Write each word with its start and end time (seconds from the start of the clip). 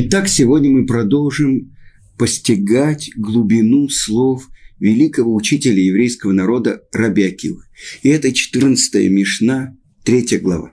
Итак, 0.00 0.28
сегодня 0.28 0.70
мы 0.70 0.86
продолжим 0.86 1.76
постигать 2.16 3.10
глубину 3.16 3.88
слов 3.88 4.48
великого 4.78 5.34
учителя 5.34 5.82
еврейского 5.82 6.30
народа 6.30 6.84
Рабиакива. 6.92 7.64
И 8.04 8.08
это 8.08 8.32
14 8.32 9.10
Мишна, 9.10 9.76
3 10.04 10.38
глава. 10.38 10.72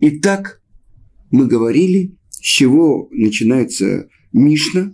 Итак, 0.00 0.60
мы 1.30 1.46
говорили, 1.46 2.16
с 2.30 2.40
чего 2.40 3.08
начинается 3.12 4.08
Мишна. 4.32 4.92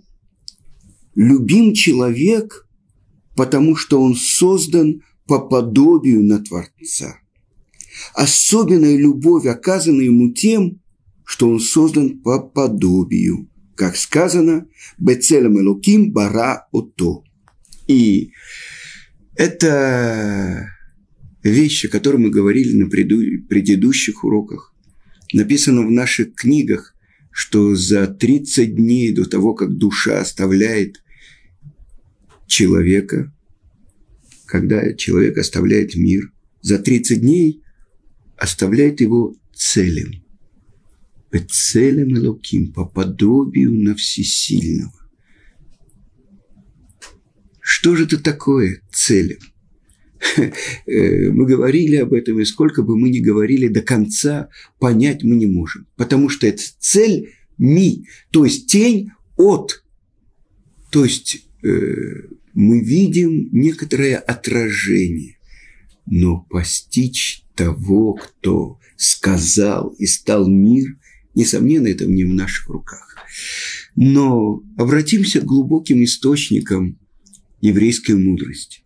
Любим 1.15 1.73
человек, 1.73 2.69
потому 3.35 3.77
что 3.77 3.99
он 4.03 4.15
создан 4.15 5.01
по 5.27 5.39
подобию 5.39 6.23
на 6.23 6.45
Творца. 6.45 7.17
Особенная 8.13 8.99
любовь 8.99 9.47
оказана 9.47 10.03
ему 10.03 10.33
тем, 10.33 10.83
что 11.25 11.49
он 11.49 11.61
создан 11.61 12.19
по 12.19 12.39
подобию. 12.41 13.49
Как 13.75 13.97
сказано, 13.97 14.67
«Бецелем 14.99 15.59
элоким 15.59 16.13
бара 16.13 16.69
ото». 16.73 17.25
И 17.89 18.31
это 19.35 20.71
вещи, 21.43 21.87
о 21.87 21.91
которых 21.91 22.21
мы 22.21 22.31
говорили 22.31 22.77
на 22.77 22.89
предыдущих 22.89 24.25
уроках. 24.25 24.73
Написано 25.33 25.87
в 25.87 25.91
наших 25.91 26.35
книгах, 26.35 26.95
что 27.31 27.75
за 27.75 28.07
30 28.07 28.77
дней 28.77 29.13
до 29.13 29.29
того, 29.29 29.55
как 29.55 29.77
душа 29.77 30.21
оставляет 30.21 31.03
человека, 32.47 33.33
когда 34.47 34.95
человек 34.95 35.37
оставляет 35.39 35.97
мир, 35.97 36.31
за 36.61 36.79
30 36.79 37.21
дней 37.21 37.63
оставляет 38.37 39.01
его 39.01 39.35
целым. 39.53 40.24
Бецелем 41.35 42.17
Элоким, 42.17 42.73
по 42.73 42.85
подобию 42.85 43.73
на 43.73 43.97
всесильного. 43.97 44.95
Что 47.61 47.97
же 47.97 48.05
это 48.05 48.23
такое 48.23 48.81
целем? 48.93 49.41
Э, 50.87 51.31
мы 51.31 51.45
говорили 51.47 51.97
об 51.97 52.13
этом, 52.13 52.39
и 52.39 52.45
сколько 52.45 52.83
бы 52.83 52.97
мы 52.97 53.11
ни 53.11 53.19
говорили 53.19 53.67
до 53.67 53.83
конца, 53.83 54.49
понять 54.79 55.25
мы 55.25 55.35
не 55.35 55.47
можем. 55.47 55.87
Потому 55.97 56.29
что 56.29 56.47
это 56.47 56.63
цель 56.79 57.35
ми, 57.59 58.07
то 58.31 58.45
есть 58.45 58.69
тень 58.69 59.11
от. 59.37 59.85
То 60.93 61.05
есть 61.05 61.49
э, 61.65 62.29
мы 62.53 62.81
видим 62.81 63.49
некоторое 63.51 64.17
отражение, 64.17 65.39
но 66.07 66.47
постичь 66.49 67.45
того, 67.57 68.15
кто 68.15 68.79
сказал 68.97 69.89
и 69.99 70.07
стал 70.07 70.49
мир, 70.49 70.97
Несомненно, 71.35 71.89
это 71.89 72.07
не 72.07 72.25
в 72.25 72.33
наших 72.33 72.69
руках. 72.69 73.17
Но 73.97 74.63
обратимся 74.77 75.41
к 75.41 75.45
глубоким 75.45 76.05
источникам 76.05 76.99
еврейской 77.61 78.13
мудрости. 78.13 78.83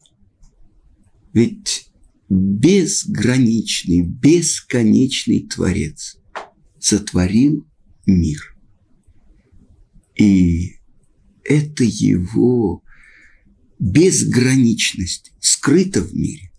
Ведь 1.33 1.91
безграничный, 2.29 4.03
бесконечный 4.03 5.47
Творец 5.47 6.19
сотворил 6.79 7.67
мир. 8.07 8.57
И 10.17 10.77
это 11.45 11.85
его 11.85 12.83
безграничность 13.79 15.33
скрыта 15.41 16.03
в 16.03 16.15
мире. 16.15 16.51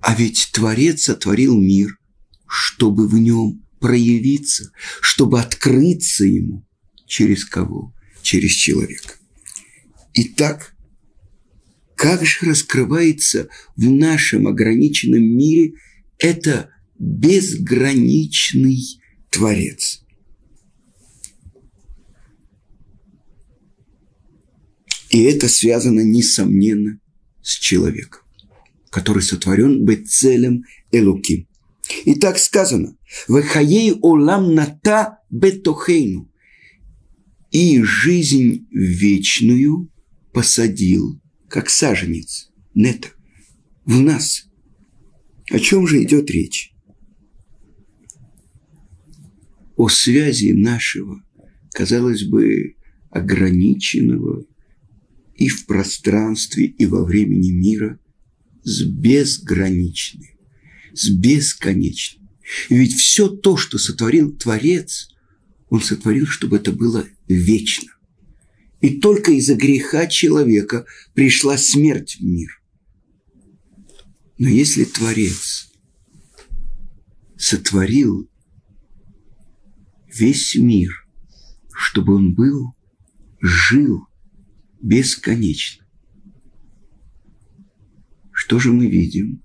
А 0.00 0.14
ведь 0.14 0.50
Творец 0.52 1.02
сотворил 1.02 1.58
мир, 1.58 1.98
чтобы 2.46 3.08
в 3.08 3.14
нем 3.14 3.65
проявиться, 3.80 4.72
чтобы 5.00 5.40
открыться 5.40 6.24
ему. 6.24 6.66
Через 7.06 7.44
кого? 7.44 7.94
Через 8.22 8.52
человека. 8.52 9.14
Итак, 10.14 10.74
как 11.94 12.24
же 12.24 12.46
раскрывается 12.46 13.48
в 13.76 13.90
нашем 13.90 14.46
ограниченном 14.46 15.22
мире 15.22 15.74
это 16.18 16.70
безграничный 16.98 18.80
Творец? 19.30 20.02
И 25.10 25.22
это 25.22 25.48
связано, 25.48 26.00
несомненно, 26.00 27.00
с 27.42 27.52
человеком, 27.58 28.20
который 28.90 29.22
сотворен 29.22 29.84
быть 29.84 30.10
целым 30.10 30.64
Элуким. 30.90 31.48
И 32.04 32.14
так 32.14 32.38
сказано, 32.38 32.96
«Вехаей 33.28 33.92
олам 34.00 34.54
ната 34.54 35.18
бетохейну» 35.30 36.30
и 37.50 37.82
жизнь 37.82 38.66
вечную 38.70 39.90
посадил, 40.32 41.20
как 41.48 41.70
саженец, 41.70 42.50
нета, 42.74 43.08
в 43.84 44.00
нас. 44.00 44.48
О 45.50 45.58
чем 45.58 45.86
же 45.86 46.02
идет 46.02 46.30
речь? 46.30 46.74
О 49.76 49.88
связи 49.88 50.52
нашего, 50.52 51.22
казалось 51.72 52.24
бы, 52.24 52.74
ограниченного 53.10 54.44
и 55.36 55.48
в 55.48 55.66
пространстве, 55.66 56.66
и 56.66 56.86
во 56.86 57.04
времени 57.04 57.52
мира 57.52 57.98
с 58.64 58.82
безграничным 58.82 60.35
с 60.98 61.08
бесконечным. 61.08 62.28
Ведь 62.68 62.94
все 62.94 63.28
то, 63.28 63.56
что 63.56 63.78
сотворил 63.78 64.32
Творец, 64.36 65.08
он 65.68 65.80
сотворил, 65.80 66.26
чтобы 66.26 66.56
это 66.56 66.72
было 66.72 67.06
вечно. 67.28 67.92
И 68.80 69.00
только 69.00 69.32
из-за 69.32 69.56
греха 69.56 70.06
человека 70.06 70.86
пришла 71.14 71.58
смерть 71.58 72.16
в 72.18 72.22
мир. 72.22 72.62
Но 74.38 74.48
если 74.48 74.84
Творец 74.84 75.72
сотворил 77.36 78.30
весь 80.06 80.54
мир, 80.56 80.92
чтобы 81.72 82.14
он 82.14 82.34
был, 82.34 82.74
жил 83.40 84.06
бесконечно, 84.80 85.86
что 88.32 88.58
же 88.58 88.72
мы 88.72 88.86
видим? 88.86 89.42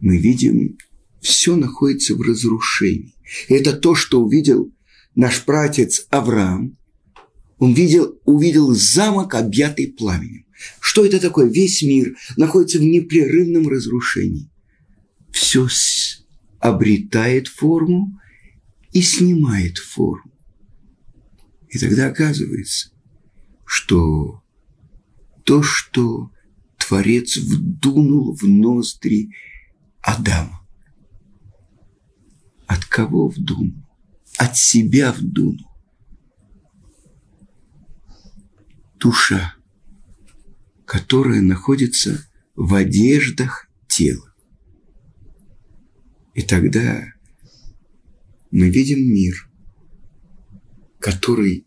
Мы 0.00 0.18
видим 0.18 0.76
все 1.24 1.56
находится 1.56 2.14
в 2.14 2.20
разрушении. 2.20 3.16
И 3.48 3.54
это 3.54 3.72
то, 3.72 3.94
что 3.94 4.22
увидел 4.22 4.70
наш 5.14 5.42
пратец 5.42 6.06
Авраам. 6.10 6.76
Он 7.58 7.72
видел, 7.72 8.20
увидел 8.26 8.74
замок, 8.74 9.34
объятый 9.34 9.88
пламенем. 9.88 10.44
Что 10.80 11.04
это 11.04 11.18
такое? 11.18 11.46
Весь 11.46 11.82
мир 11.82 12.14
находится 12.36 12.78
в 12.78 12.82
непрерывном 12.82 13.68
разрушении. 13.68 14.50
Все 15.32 15.66
обретает 16.60 17.48
форму 17.48 18.20
и 18.92 19.00
снимает 19.00 19.78
форму. 19.78 20.30
И 21.70 21.78
тогда 21.78 22.08
оказывается, 22.08 22.90
что 23.64 24.42
то, 25.44 25.62
что 25.62 26.30
Творец 26.76 27.38
вдунул 27.38 28.36
в 28.36 28.44
ноздри 28.44 29.30
Адама, 30.02 30.63
от 32.74 32.84
кого 32.84 33.28
в 33.28 33.36
думу? 33.36 33.72
От 34.36 34.56
себя 34.56 35.12
в 35.12 35.20
думу. 35.20 35.70
Душа, 38.98 39.54
которая 40.84 41.40
находится 41.40 42.26
в 42.56 42.74
одеждах 42.74 43.68
тела. 43.86 44.34
И 46.34 46.42
тогда 46.42 47.04
мы 48.50 48.70
видим 48.70 48.98
мир, 49.12 49.48
который 50.98 51.64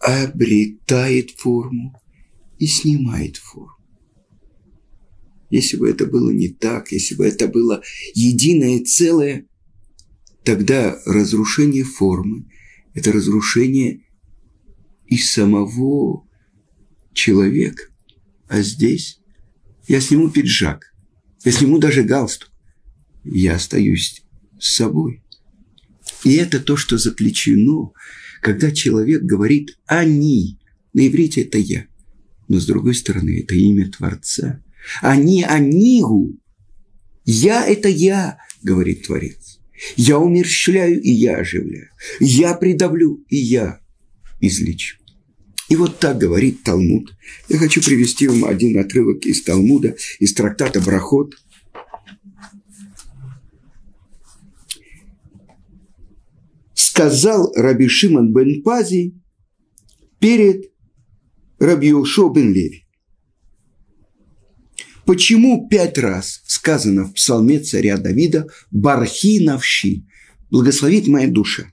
обретает 0.00 1.30
форму 1.38 2.00
и 2.58 2.66
снимает 2.66 3.36
форму. 3.36 3.76
Если 5.50 5.76
бы 5.76 5.88
это 5.88 6.06
было 6.06 6.30
не 6.30 6.48
так, 6.48 6.90
если 6.90 7.14
бы 7.14 7.24
это 7.24 7.46
было 7.46 7.82
единое 8.14 8.82
целое, 8.84 9.46
тогда 10.44 11.00
разрушение 11.06 11.84
формы– 11.84 12.46
это 12.94 13.12
разрушение 13.12 14.02
и 15.06 15.16
самого 15.16 16.26
человека. 17.12 17.84
А 18.48 18.62
здесь 18.62 19.20
я 19.88 20.00
сниму 20.00 20.30
пиджак, 20.30 20.94
я 21.44 21.52
сниму 21.52 21.78
даже 21.78 22.02
галстук, 22.02 22.50
я 23.24 23.56
остаюсь 23.56 24.22
с 24.60 24.74
собой. 24.74 25.22
И 26.24 26.34
это 26.34 26.60
то, 26.60 26.76
что 26.76 26.98
заключено, 26.98 27.92
когда 28.40 28.70
человек 28.70 29.22
говорит 29.22 29.78
«они». 29.86 30.58
На 30.92 31.06
иврите 31.08 31.42
это 31.42 31.58
«я». 31.58 31.86
Но 32.48 32.60
с 32.60 32.66
другой 32.66 32.94
стороны, 32.94 33.40
это 33.40 33.54
имя 33.54 33.90
Творца. 33.90 34.62
«Они, 35.00 35.42
анигу». 35.42 36.38
«Я– 37.24 37.66
это 37.66 37.88
я», 37.88 38.38
говорит 38.62 39.06
Творец. 39.06 39.53
Я 39.96 40.18
умерщвляю, 40.18 41.00
и 41.00 41.10
я 41.10 41.36
оживляю. 41.36 41.90
Я 42.20 42.54
придавлю, 42.54 43.24
и 43.28 43.36
я. 43.36 43.80
излечим. 44.40 44.98
И 45.68 45.76
вот 45.76 45.98
так 45.98 46.18
говорит 46.18 46.62
Талмуд. 46.62 47.16
Я 47.48 47.58
хочу 47.58 47.82
привести 47.82 48.28
вам 48.28 48.44
один 48.44 48.78
отрывок 48.78 49.24
из 49.24 49.42
Талмуда, 49.42 49.96
из 50.18 50.34
трактата 50.34 50.80
Брахот. 50.80 51.34
Сказал 56.74 57.52
Раби 57.56 57.88
Шимон 57.88 58.32
бен 58.32 58.62
Пази 58.62 59.14
перед 60.20 60.70
Раби 61.58 61.92
Ушо 61.92 62.28
бен 62.28 62.52
Леви. 62.52 62.83
Почему 65.06 65.68
пять 65.68 65.98
раз 65.98 66.40
сказано 66.46 67.04
в 67.04 67.12
псалме 67.14 67.60
царя 67.60 67.98
Давида 67.98 68.46
«Бархи 68.70 69.44
навши»– 69.44 70.04
«Благословит 70.50 71.08
моя 71.08 71.28
душа». 71.28 71.64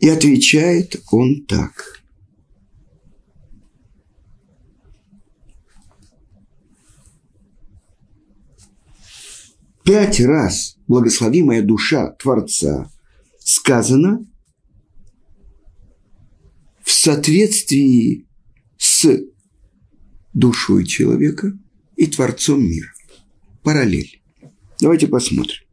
И 0.00 0.08
отвечает 0.08 1.02
он 1.10 1.46
так. 1.46 2.02
Пять 9.84 10.20
раз 10.20 10.76
благословимая 10.88 11.62
душа 11.62 12.10
Творца 12.12 12.90
сказано 13.38 14.26
в 16.86 16.92
соответствии 16.92 18.28
с 18.78 19.20
душой 20.32 20.86
человека 20.86 21.52
и 21.96 22.06
Творцом 22.06 22.62
мира. 22.62 22.92
Параллель. 23.64 24.22
Давайте 24.80 25.08
посмотрим. 25.08 25.64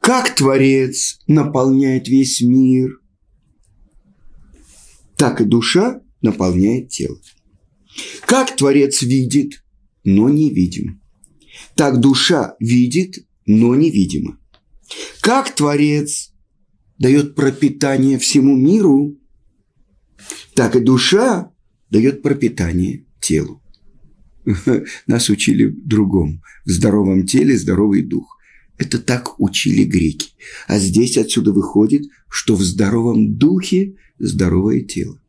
Как 0.00 0.34
Творец 0.34 1.20
наполняет 1.26 2.08
весь 2.08 2.40
мир, 2.40 2.98
так 5.18 5.42
и 5.42 5.44
душа 5.44 6.00
наполняет 6.22 6.88
тело. 6.88 7.20
Как 8.22 8.56
Творец 8.56 9.02
видит, 9.02 9.62
но 10.04 10.30
не 10.30 10.48
видим. 10.48 11.02
Так 11.74 12.00
душа 12.00 12.56
видит, 12.60 13.26
но 13.44 13.74
невидима. 13.74 14.38
Как 15.20 15.54
Творец 15.54 16.32
дает 16.98 17.34
пропитание 17.34 18.18
всему 18.18 18.56
миру, 18.56 19.16
так 20.54 20.76
и 20.76 20.80
душа 20.80 21.50
дает 21.90 22.22
пропитание 22.22 23.04
телу. 23.20 23.62
Нас 25.06 25.30
учили 25.30 25.66
другому. 25.66 26.42
В 26.64 26.70
здоровом 26.70 27.26
теле 27.26 27.56
здоровый 27.56 28.02
дух. 28.02 28.38
Это 28.78 28.98
так 28.98 29.38
учили 29.40 29.84
греки. 29.84 30.30
А 30.66 30.78
здесь 30.78 31.16
отсюда 31.16 31.52
выходит, 31.52 32.02
что 32.28 32.56
в 32.56 32.62
здоровом 32.62 33.36
духе 33.36 33.94
здоровое 34.18 34.80
тело. 34.80 35.20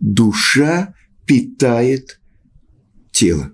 Душа 0.00 0.94
питает 1.26 2.20
тело. 3.10 3.52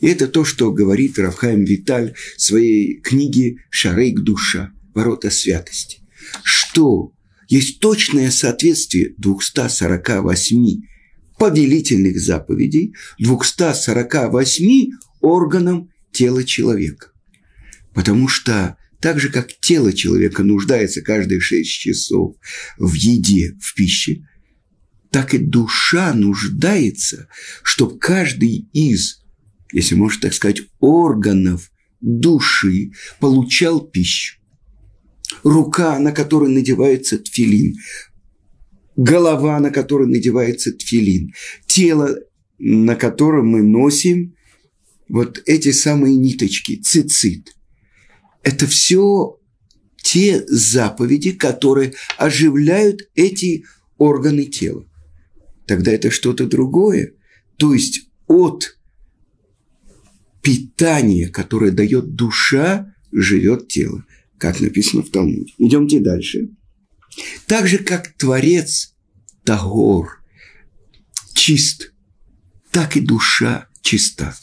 И 0.00 0.06
это 0.06 0.26
то, 0.26 0.44
что 0.44 0.72
говорит 0.72 1.18
Равхаим 1.18 1.64
Виталь 1.64 2.14
в 2.36 2.42
своей 2.42 3.00
книге 3.00 3.58
«Шарейк 3.70 4.20
душа. 4.20 4.72
Ворота 4.94 5.30
святости». 5.30 5.98
Что 6.42 7.12
есть 7.48 7.80
точное 7.80 8.30
соответствие 8.30 9.14
248 9.18 10.80
повелительных 11.38 12.20
заповедей 12.20 12.94
248 13.18 14.90
органам 15.20 15.90
тела 16.12 16.44
человека. 16.44 17.08
Потому 17.94 18.28
что 18.28 18.76
так 19.00 19.18
же, 19.18 19.28
как 19.30 19.48
тело 19.60 19.92
человека 19.92 20.44
нуждается 20.44 21.02
каждые 21.02 21.40
шесть 21.40 21.72
часов 21.72 22.36
в 22.78 22.94
еде, 22.94 23.56
в 23.60 23.74
пище, 23.74 24.24
так 25.10 25.34
и 25.34 25.38
душа 25.38 26.14
нуждается, 26.14 27.28
чтобы 27.62 27.98
каждый 27.98 28.68
из, 28.72 29.22
если 29.72 29.94
можно 29.94 30.22
так 30.22 30.34
сказать, 30.34 30.62
органов 30.78 31.70
души 32.00 32.92
получал 33.20 33.80
пищу. 33.80 34.41
Рука, 35.42 35.98
на 35.98 36.12
которой 36.12 36.50
надевается 36.50 37.18
тфилин, 37.18 37.76
голова, 38.96 39.58
на 39.60 39.70
которой 39.70 40.08
надевается 40.08 40.72
тфилин, 40.72 41.32
тело, 41.66 42.16
на 42.58 42.94
котором 42.96 43.48
мы 43.48 43.62
носим 43.62 44.34
вот 45.08 45.42
эти 45.46 45.72
самые 45.72 46.16
ниточки, 46.16 46.76
цицит– 46.76 47.56
это 48.42 48.66
все 48.66 49.38
те 50.02 50.44
заповеди, 50.46 51.32
которые 51.32 51.94
оживляют 52.18 53.02
эти 53.14 53.64
органы 53.98 54.44
тела. 54.44 54.84
Тогда 55.66 55.92
это 55.92 56.10
что-то 56.10 56.46
другое. 56.46 57.12
То 57.56 57.72
есть 57.72 58.10
от 58.26 58.76
питания, 60.42 61.28
которое 61.28 61.70
дает 61.70 62.14
душа, 62.14 62.92
живет 63.12 63.68
тело, 63.68 64.04
как 64.42 64.60
написано 64.60 65.04
в 65.04 65.10
Талмуде. 65.10 65.54
Идемте 65.56 66.00
дальше. 66.00 66.48
Так 67.46 67.68
же, 67.68 67.78
как 67.78 68.12
Творец 68.14 68.92
Тагор 69.44 70.20
чист, 71.32 71.92
так 72.72 72.96
и 72.96 73.00
душа 73.00 73.68
чиста. 73.82 74.34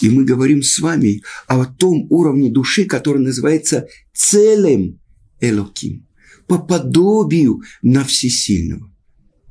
И 0.00 0.10
мы 0.10 0.24
говорим 0.24 0.62
с 0.62 0.78
вами 0.78 1.22
о 1.48 1.64
том 1.64 2.06
уровне 2.08 2.52
души, 2.52 2.84
который 2.84 3.20
называется 3.20 3.88
целым 4.14 5.00
Элоким, 5.40 6.06
по 6.46 6.58
подобию 6.58 7.60
на 7.82 8.04
всесильного. 8.04 8.94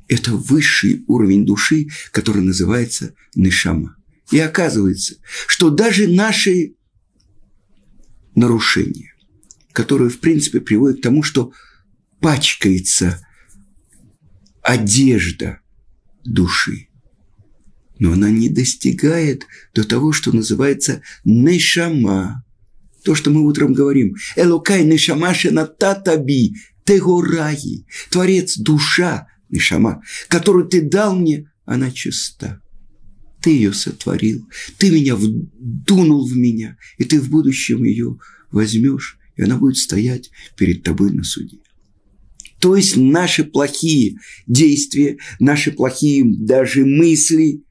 Это 0.07 0.31
высший 0.31 1.03
уровень 1.07 1.45
души, 1.45 1.87
который 2.13 2.43
называется 2.43 3.13
Нишама. 3.35 3.97
И 4.31 4.39
оказывается, 4.39 5.15
что 5.47 5.69
даже 5.69 6.07
наши 6.07 6.75
нарушения, 8.35 9.11
которые, 9.77 10.09
в 10.09 10.19
принципе, 10.21 10.59
приводят 10.59 11.01
к 11.01 11.03
тому, 11.03 11.21
что 11.21 11.53
пачкается 12.19 13.23
одежда 14.63 15.59
души, 16.25 16.87
но 17.99 18.13
она 18.13 18.31
не 18.31 18.49
достигает 18.49 19.45
до 19.75 19.83
того, 19.83 20.13
что 20.13 20.31
называется 20.31 21.03
нешама. 21.25 22.43
То, 23.03 23.13
что 23.13 23.29
мы 23.29 23.41
утром 23.41 23.73
говорим. 23.73 24.15
Элокай 24.35 24.83
нешама 24.83 25.35
шенататаби 25.35 26.55
тегораи. 26.83 27.85
Творец 28.09 28.57
душа 28.57 29.27
нешама, 29.49 30.01
которую 30.27 30.67
ты 30.67 30.81
дал 30.81 31.15
мне, 31.15 31.51
она 31.65 31.91
чиста. 31.91 32.63
Ты 33.43 33.51
ее 33.51 33.73
сотворил, 33.73 34.49
ты 34.79 34.89
меня 34.89 35.15
вдунул 35.15 36.27
в 36.27 36.35
меня, 36.35 36.77
и 36.97 37.03
ты 37.03 37.21
в 37.21 37.29
будущем 37.29 37.83
ее 37.83 38.17
возьмешь, 38.51 39.16
и 39.37 39.43
она 39.43 39.57
будет 39.57 39.77
стоять 39.77 40.31
перед 40.57 40.83
тобой 40.83 41.11
на 41.11 41.23
суде. 41.23 41.57
То 42.59 42.75
есть 42.75 42.97
наши 42.97 43.43
плохие 43.43 44.17
действия, 44.47 45.17
наши 45.39 45.71
плохие 45.71 46.23
даже 46.25 46.85
мысли, 46.85 47.63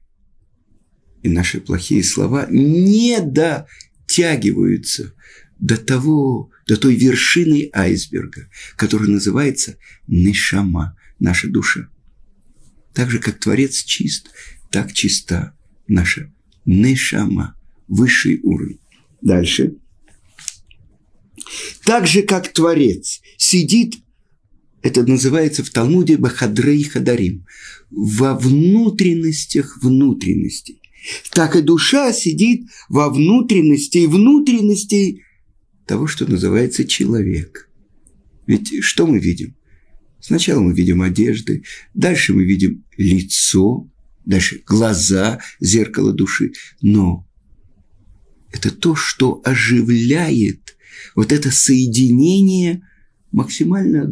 и 1.23 1.29
наши 1.29 1.59
плохие 1.59 2.03
слова 2.03 2.47
не 2.49 3.19
дотягиваются 3.19 5.13
до 5.59 5.77
того, 5.77 6.51
до 6.67 6.77
той 6.77 6.95
вершины 6.95 7.69
айсберга, 7.73 8.49
которая 8.75 9.09
называется 9.09 9.77
Нишама, 10.07 10.97
наша 11.19 11.49
душа. 11.49 11.89
Так 12.93 13.09
же, 13.11 13.19
как 13.19 13.39
Творец 13.39 13.83
чист, 13.83 14.29
так 14.71 14.93
чиста 14.93 15.53
наша 15.87 16.31
Нишама, 16.65 17.55
высший 17.87 18.39
уровень. 18.43 18.79
Дальше. 19.21 19.75
Так 21.85 22.07
же, 22.07 22.21
как 22.21 22.51
Творец 22.53 23.21
сидит, 23.37 23.95
это 24.81 25.03
называется 25.03 25.63
в 25.63 25.69
Талмуде 25.69 26.17
Бахадрей 26.17 26.83
Хадарим, 26.83 27.45
во 27.89 28.37
внутренностях 28.37 29.81
внутренностей 29.81 30.81
так 31.31 31.55
и 31.55 31.61
душа 31.61 32.11
сидит 32.13 32.67
во 32.89 33.09
внутренности 33.09 33.99
и 33.99 34.07
внутренности 34.07 35.23
того, 35.85 36.07
что 36.07 36.29
называется 36.29 36.85
человек. 36.85 37.69
Ведь 38.45 38.83
что 38.83 39.07
мы 39.07 39.19
видим? 39.19 39.55
Сначала 40.19 40.59
мы 40.59 40.73
видим 40.73 41.01
одежды, 41.01 41.63
дальше 41.93 42.33
мы 42.33 42.43
видим 42.43 42.83
лицо, 42.97 43.89
дальше 44.25 44.61
глаза, 44.65 45.39
зеркало 45.59 46.11
души. 46.11 46.51
Но 46.81 47.25
это 48.51 48.71
то, 48.71 48.95
что 48.95 49.41
оживляет 49.45 50.76
вот 51.15 51.31
это 51.31 51.51
соединение 51.51 52.81
максимально 53.31 54.05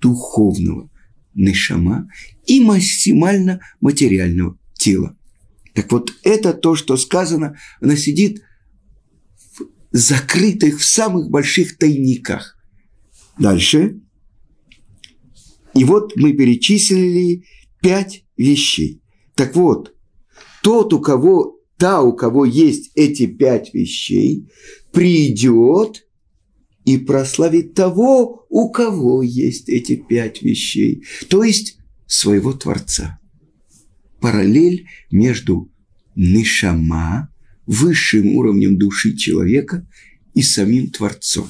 духовного 0.00 0.90
нешама 1.34 2.08
и 2.46 2.60
максимально 2.60 3.60
материального 3.80 4.58
тела. 4.74 5.16
Так 5.74 5.90
вот, 5.90 6.12
это 6.22 6.52
то, 6.52 6.76
что 6.76 6.96
сказано, 6.96 7.56
она 7.80 7.96
сидит 7.96 8.42
закрытых 9.90 10.80
в 10.80 10.84
самых 10.84 11.30
больших 11.30 11.76
тайниках. 11.78 12.56
Дальше. 13.38 14.00
И 15.74 15.84
вот 15.84 16.12
мы 16.16 16.32
перечислили 16.32 17.44
пять 17.80 18.24
вещей. 18.36 19.02
Так 19.34 19.56
вот, 19.56 19.94
тот, 20.62 20.92
у 20.92 21.00
кого, 21.00 21.60
та, 21.76 22.02
у 22.02 22.12
кого 22.12 22.44
есть 22.44 22.92
эти 22.94 23.26
пять 23.26 23.74
вещей, 23.74 24.48
придет 24.92 26.03
и 26.84 26.98
прославит 26.98 27.74
того, 27.74 28.46
у 28.48 28.70
кого 28.70 29.22
есть 29.22 29.68
эти 29.68 29.96
пять 29.96 30.42
вещей, 30.42 31.04
то 31.28 31.42
есть 31.42 31.78
своего 32.06 32.52
Творца. 32.52 33.18
Параллель 34.20 34.86
между 35.10 35.70
нишама, 36.14 37.30
высшим 37.66 38.36
уровнем 38.36 38.78
души 38.78 39.16
человека, 39.16 39.86
и 40.34 40.42
самим 40.42 40.90
Творцом. 40.90 41.48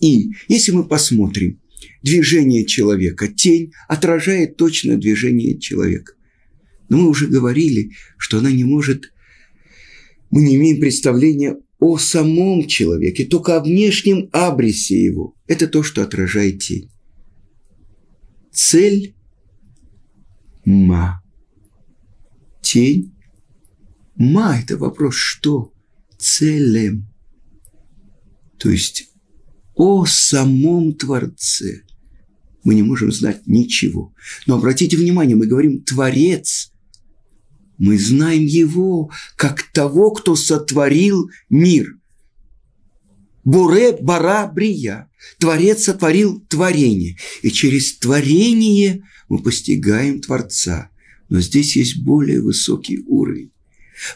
И 0.00 0.30
если 0.48 0.72
мы 0.72 0.84
посмотрим, 0.84 1.60
движение 2.02 2.64
человека, 2.64 3.28
тень 3.28 3.72
отражает 3.88 4.56
точно 4.56 4.96
движение 4.96 5.58
человека. 5.58 6.14
Но 6.88 6.98
мы 6.98 7.08
уже 7.08 7.26
говорили, 7.28 7.92
что 8.18 8.38
она 8.38 8.50
не 8.50 8.64
может, 8.64 9.12
мы 10.30 10.42
не 10.42 10.56
имеем 10.56 10.80
представления 10.80 11.56
о 11.80 11.98
самом 11.98 12.66
человеке, 12.66 13.24
только 13.24 13.56
о 13.56 13.62
внешнем 13.62 14.28
абресе 14.32 15.02
его. 15.02 15.34
Это 15.46 15.66
то, 15.66 15.82
что 15.82 16.02
отражает 16.02 16.62
тень. 16.62 16.90
Цель– 18.52 19.14
ма. 20.64 21.22
Тень– 22.60 23.14
ма– 24.14 24.58
это 24.62 24.76
вопрос 24.76 25.14
«что?». 25.14 25.72
Целем. 26.18 27.08
То 28.58 28.68
есть 28.68 29.10
о 29.74 30.04
самом 30.04 30.92
Творце. 30.92 31.84
Мы 32.62 32.74
не 32.74 32.82
можем 32.82 33.10
знать 33.10 33.46
ничего. 33.46 34.12
Но 34.46 34.56
обратите 34.56 34.98
внимание, 34.98 35.34
мы 35.34 35.46
говорим 35.46 35.82
«Творец». 35.82 36.69
Мы 37.80 37.98
знаем 37.98 38.44
Его 38.44 39.10
как 39.36 39.62
того, 39.72 40.10
кто 40.10 40.36
сотворил 40.36 41.30
мир. 41.48 41.96
Буре 43.42 43.96
бара 43.98 44.46
брия. 44.46 45.08
Творец 45.38 45.84
сотворил 45.84 46.40
творение. 46.40 47.16
И 47.40 47.50
через 47.50 47.96
творение 47.96 49.02
мы 49.30 49.38
постигаем 49.38 50.20
Творца. 50.20 50.90
Но 51.30 51.40
здесь 51.40 51.74
есть 51.74 52.02
более 52.02 52.42
высокий 52.42 53.02
уровень. 53.06 53.50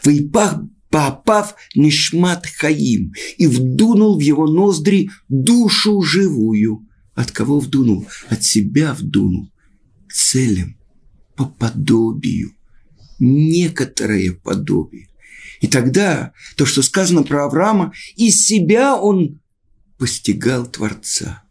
Вайпах 0.03 0.61
попав 0.91 1.55
Нишмат 1.73 2.45
Хаим 2.45 3.13
и 3.37 3.47
вдунул 3.47 4.17
в 4.17 4.19
его 4.19 4.45
ноздри 4.45 5.09
душу 5.27 6.03
живую. 6.03 6.87
От 7.15 7.31
кого 7.31 7.59
вдунул? 7.59 8.07
От 8.29 8.43
себя 8.43 8.93
вдунул. 8.93 9.49
Целем, 10.13 10.77
по 11.35 11.45
подобию 11.45 12.55
некоторое 13.19 14.31
подобие. 14.31 15.07
И 15.61 15.67
тогда 15.67 16.33
то, 16.55 16.65
что 16.65 16.81
сказано 16.81 17.23
про 17.23 17.45
Авраама, 17.45 17.93
из 18.15 18.45
себя 18.45 18.95
он 18.95 19.39
постигал 19.97 20.67
Творца. 20.67 21.43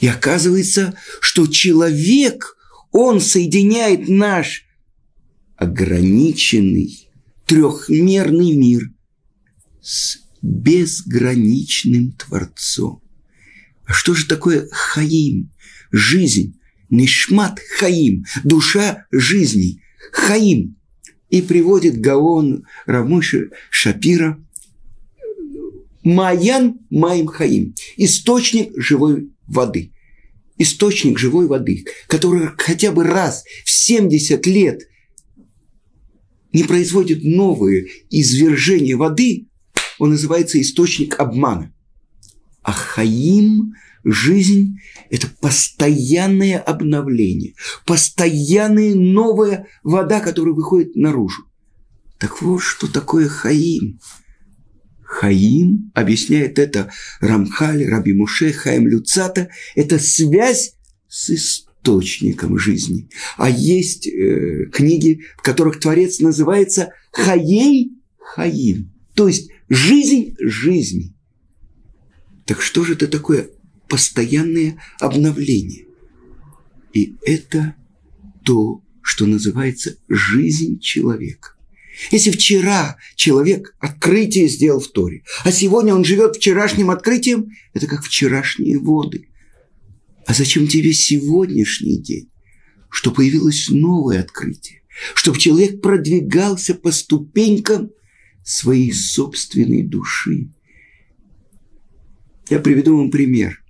И 0.00 0.06
оказывается, 0.06 0.96
что 1.20 1.46
человек, 1.46 2.56
он 2.92 3.20
соединяет 3.20 4.08
наш 4.08 4.64
ограниченный, 5.56 7.10
трехмерный 7.46 8.52
мир 8.52 8.82
с 9.82 10.18
безграничным 10.40 12.12
Творцом. 12.12 13.02
А 13.84 13.92
что 13.92 14.14
же 14.14 14.26
такое 14.26 14.68
Хаим? 14.70 15.50
Жизнь. 15.90 16.58
Нишмат 16.90 17.58
Хаим. 17.78 18.24
Душа 18.44 19.06
жизни. 19.10 19.82
Хаим 20.12 20.77
и 21.30 21.42
приводит 21.42 22.00
Гаон 22.00 22.64
Рамыши 22.86 23.50
Шапира 23.70 24.38
Маян 26.02 26.78
Маим 26.90 27.26
Хаим, 27.26 27.74
источник 27.96 28.72
живой 28.76 29.30
воды. 29.46 29.92
Источник 30.56 31.18
живой 31.18 31.46
воды, 31.46 31.84
который 32.08 32.48
хотя 32.56 32.92
бы 32.92 33.04
раз 33.04 33.44
в 33.64 33.70
70 33.70 34.44
лет 34.46 34.88
не 36.52 36.64
производит 36.64 37.22
новые 37.22 37.88
извержения 38.10 38.96
воды, 38.96 39.48
он 39.98 40.10
называется 40.10 40.60
источник 40.60 41.20
обмана. 41.20 41.72
А 42.62 42.72
Хаим– 42.72 43.74
Жизнь– 44.04 44.78
это 45.10 45.28
постоянное 45.40 46.58
обновление, 46.58 47.54
постоянная 47.84 48.94
новая 48.94 49.66
вода, 49.82 50.20
которая 50.20 50.54
выходит 50.54 50.96
наружу. 50.96 51.44
Так 52.18 52.42
вот, 52.42 52.60
что 52.60 52.90
такое 52.90 53.28
Хаим. 53.28 54.00
Хаим, 55.02 55.90
объясняет 55.94 56.58
это 56.58 56.90
Рамхаль, 57.20 57.86
Раби 57.86 58.12
Муше, 58.12 58.52
Хаим 58.52 58.86
Люцата, 58.86 59.48
это 59.74 59.98
связь 59.98 60.74
с 61.08 61.30
источником 61.30 62.58
жизни. 62.58 63.08
А 63.38 63.48
есть 63.48 64.06
э, 64.06 64.66
книги, 64.66 65.22
в 65.38 65.42
которых 65.42 65.80
Творец 65.80 66.20
называется 66.20 66.92
Хаей 67.10 67.92
Хаим, 68.18 68.92
то 69.14 69.28
есть 69.28 69.50
жизнь 69.68 70.34
жизни. 70.38 71.14
Так 72.44 72.60
что 72.60 72.84
же 72.84 72.94
это 72.94 73.06
такое 73.08 73.48
постоянное 73.88 74.80
обновление. 75.00 75.86
И 76.92 77.16
это 77.24 77.74
то, 78.44 78.82
что 79.02 79.26
называется 79.26 79.96
жизнь 80.08 80.80
человека. 80.80 81.54
Если 82.10 82.30
вчера 82.30 82.96
человек 83.16 83.74
открытие 83.80 84.48
сделал 84.48 84.80
в 84.80 84.88
Торе, 84.88 85.24
а 85.44 85.50
сегодня 85.50 85.94
он 85.94 86.04
живет 86.04 86.36
вчерашним 86.36 86.90
открытием, 86.90 87.50
это 87.72 87.86
как 87.86 88.04
вчерашние 88.04 88.78
воды. 88.78 89.28
А 90.26 90.34
зачем 90.34 90.68
тебе 90.68 90.92
сегодняшний 90.92 92.00
день? 92.00 92.30
Что 92.90 93.10
появилось 93.10 93.68
новое 93.68 94.20
открытие, 94.20 94.82
чтобы 95.14 95.38
человек 95.38 95.80
продвигался 95.80 96.74
по 96.74 96.92
ступенькам 96.92 97.90
своей 98.44 98.92
собственной 98.92 99.82
души. 99.82 100.50
Я 102.48 102.60
приведу 102.60 102.96
вам 102.96 103.10
пример 103.10 103.62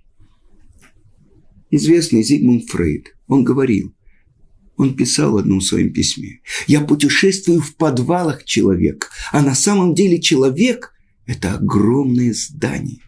известный 1.71 2.23
Зигмунд 2.23 2.69
Фрейд, 2.69 3.15
он 3.27 3.43
говорил, 3.43 3.93
он 4.77 4.95
писал 4.95 5.33
в 5.33 5.37
одном 5.37 5.61
своем 5.61 5.91
письме, 5.91 6.39
«Я 6.67 6.81
путешествую 6.81 7.61
в 7.61 7.75
подвалах 7.75 8.45
человека, 8.45 9.07
а 9.31 9.41
на 9.41 9.55
самом 9.55 9.93
деле 9.93 10.21
человек– 10.21 10.93
это 11.25 11.55
огромное 11.55 12.33
здание». 12.33 12.99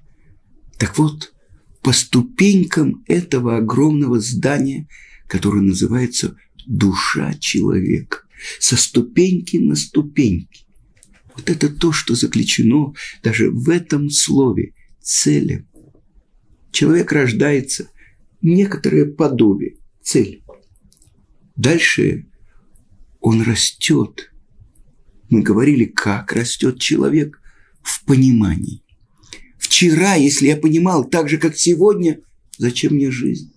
Так 0.78 0.98
вот, 0.98 1.34
по 1.82 1.94
ступенькам 1.94 3.04
этого 3.08 3.58
огромного 3.58 4.20
здания, 4.20 4.88
которое 5.28 5.62
называется 5.62 6.36
душа 6.68 7.34
человека, 7.40 8.24
со 8.60 8.76
ступеньки 8.76 9.58
на 9.58 9.76
ступеньки. 9.76 10.66
Вот 11.36 11.50
это 11.50 11.70
то, 11.70 11.92
что 11.92 12.16
заключено 12.16 12.94
даже 13.24 13.50
в 13.50 13.70
этом 13.70 14.10
слове 14.10 14.74
целем. 15.02 15.68
Человек 16.72 17.12
рождается– 17.12 17.90
некоторое 18.42 19.06
подобие, 19.06 19.78
цель. 20.02 20.44
Дальше 21.56 22.28
он 23.20 23.42
растет. 23.42 24.34
Мы 25.30 25.42
говорили, 25.42 25.86
как 25.86 26.34
растет 26.34 26.80
человек 26.80 27.40
в 27.82 28.04
понимании. 28.06 28.84
Вчера, 29.58 30.16
если 30.16 30.48
я 30.48 30.58
понимал 30.58 31.06
так 31.06 31.30
же, 31.30 31.38
как 31.38 31.56
сегодня, 31.56 32.20
зачем 32.58 32.96
мне 32.96 33.12
жизнь? 33.12 33.54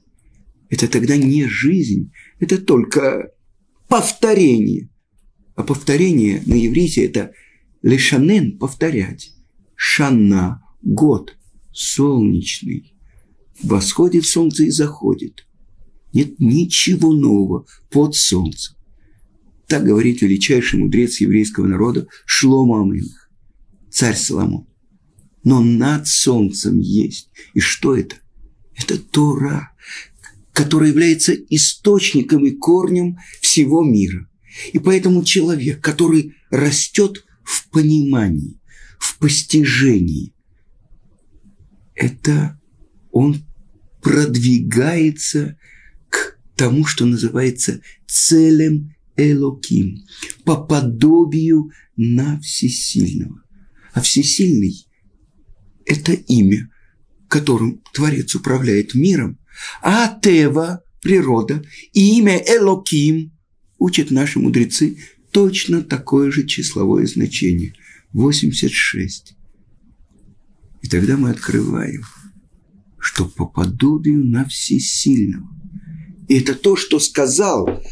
Это 0.70 0.88
тогда 0.88 1.16
не 1.16 1.46
жизнь, 1.46 2.12
это 2.40 2.58
только 2.58 3.32
повторение. 3.88 4.88
А 5.56 5.62
повторение 5.62 6.42
на 6.46 6.54
иврите– 6.66 7.04
это 7.06 7.32
лешанен– 7.82 8.58
повторять. 8.60 9.32
Шана– 9.76 10.62
год, 10.82 11.36
солнечный. 11.72 12.93
Восходит 13.62 14.26
солнце 14.26 14.64
и 14.64 14.70
заходит. 14.70 15.46
Нет 16.12 16.38
ничего 16.38 17.12
нового 17.12 17.66
под 17.90 18.14
солнцем. 18.14 18.76
Так 19.66 19.84
говорит 19.84 20.22
величайший 20.22 20.78
мудрец 20.78 21.20
еврейского 21.20 21.66
народа 21.66 22.06
Шлома 22.26 22.82
Амелах, 22.82 23.30
царь 23.90 24.16
Соломон. 24.16 24.66
Но 25.42 25.60
над 25.60 26.06
солнцем 26.06 26.78
есть. 26.78 27.30
И 27.52 27.60
что 27.60 27.96
это? 27.96 28.16
Это 28.76 28.98
Тора, 28.98 29.72
которая 30.52 30.90
является 30.90 31.34
источником 31.34 32.44
и 32.46 32.52
корнем 32.52 33.18
всего 33.40 33.82
мира. 33.82 34.28
И 34.72 34.78
поэтому 34.78 35.24
человек, 35.24 35.80
который 35.80 36.34
растет 36.50 37.24
в 37.42 37.68
понимании, 37.70 38.60
в 38.98 39.18
постижении, 39.18 40.32
это 41.94 42.58
он 43.14 43.44
продвигается 44.02 45.56
к 46.10 46.36
тому, 46.56 46.84
что 46.84 47.06
называется 47.06 47.80
целем 48.06 48.92
Элоким, 49.16 50.04
по 50.44 50.56
подобию 50.56 51.70
на 51.96 52.40
всесильного. 52.40 53.40
А 53.92 54.00
всесильный– 54.00 54.88
это 55.86 56.12
имя, 56.12 56.68
которым 57.28 57.80
Творец 57.92 58.34
управляет 58.34 58.94
миром, 58.94 59.38
а 59.80 60.18
Тева– 60.20 60.82
природа, 61.00 61.64
и 61.92 62.18
имя 62.18 62.42
Элоким, 62.44 63.32
учат 63.78 64.10
наши 64.10 64.40
мудрецы, 64.40 64.98
точно 65.30 65.82
такое 65.82 66.32
же 66.32 66.44
числовое 66.46 67.06
значение– 67.06 67.74
86. 68.12 69.36
И 70.82 70.88
тогда 70.88 71.16
мы 71.16 71.30
открываем, 71.30 72.02
что 73.04 73.26
по 73.26 73.44
подобию 73.44 74.24
на 74.24 74.46
всесильного. 74.46 75.46
И 76.26 76.40
это 76.40 76.54
то, 76.54 76.74
что 76.74 76.98
сказал, 76.98 77.82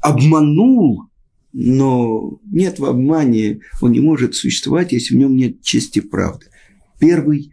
обманул, 0.00 1.04
но 1.52 2.40
нет 2.50 2.80
в 2.80 2.84
обмане, 2.84 3.60
он 3.80 3.92
не 3.92 4.00
может 4.00 4.34
существовать, 4.34 4.90
если 4.90 5.14
в 5.14 5.18
нем 5.18 5.36
нет 5.36 5.62
чести 5.62 6.00
правды. 6.00 6.46
Первый 6.98 7.52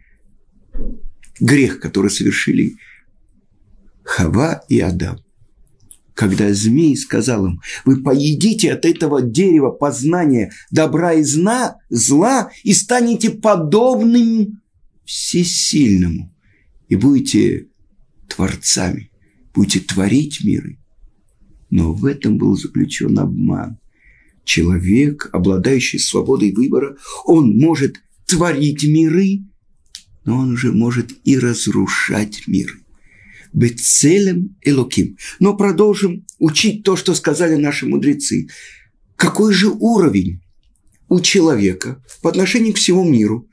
грех, 1.38 1.78
который 1.78 2.10
совершили 2.10 2.74
Хава 4.02 4.64
и 4.68 4.80
Адам. 4.80 5.20
Когда 6.14 6.52
змей 6.52 6.96
сказал 6.96 7.46
им, 7.46 7.60
вы 7.84 8.02
поедите 8.02 8.72
от 8.72 8.84
этого 8.84 9.22
дерева 9.22 9.70
познания 9.70 10.50
добра 10.72 11.12
и 11.12 11.22
зна, 11.22 11.76
зла 11.90 12.50
и 12.64 12.72
станете 12.72 13.30
подобным 13.30 14.60
всесильному 15.04 16.33
и 16.88 16.96
будете 16.96 17.66
творцами, 18.28 19.10
будете 19.54 19.80
творить 19.80 20.44
миры. 20.44 20.78
Но 21.70 21.92
в 21.92 22.04
этом 22.04 22.38
был 22.38 22.56
заключен 22.56 23.18
обман. 23.18 23.78
Человек, 24.44 25.30
обладающий 25.32 25.98
свободой 25.98 26.52
выбора, 26.52 26.96
он 27.24 27.56
может 27.58 27.96
творить 28.26 28.84
миры, 28.84 29.44
но 30.24 30.38
он 30.38 30.52
уже 30.52 30.72
может 30.72 31.12
и 31.24 31.38
разрушать 31.38 32.46
миры 32.46 32.84
быть 33.54 33.80
целым 33.80 34.56
Элоким. 34.62 35.16
Но 35.38 35.56
продолжим 35.56 36.26
учить 36.38 36.82
то, 36.82 36.96
что 36.96 37.14
сказали 37.14 37.54
наши 37.54 37.86
мудрецы. 37.86 38.48
Какой 39.16 39.54
же 39.54 39.70
уровень 39.70 40.42
у 41.08 41.20
человека 41.20 42.02
по 42.20 42.28
отношению 42.28 42.74
к 42.74 42.78
всему 42.78 43.08
миру? 43.08 43.48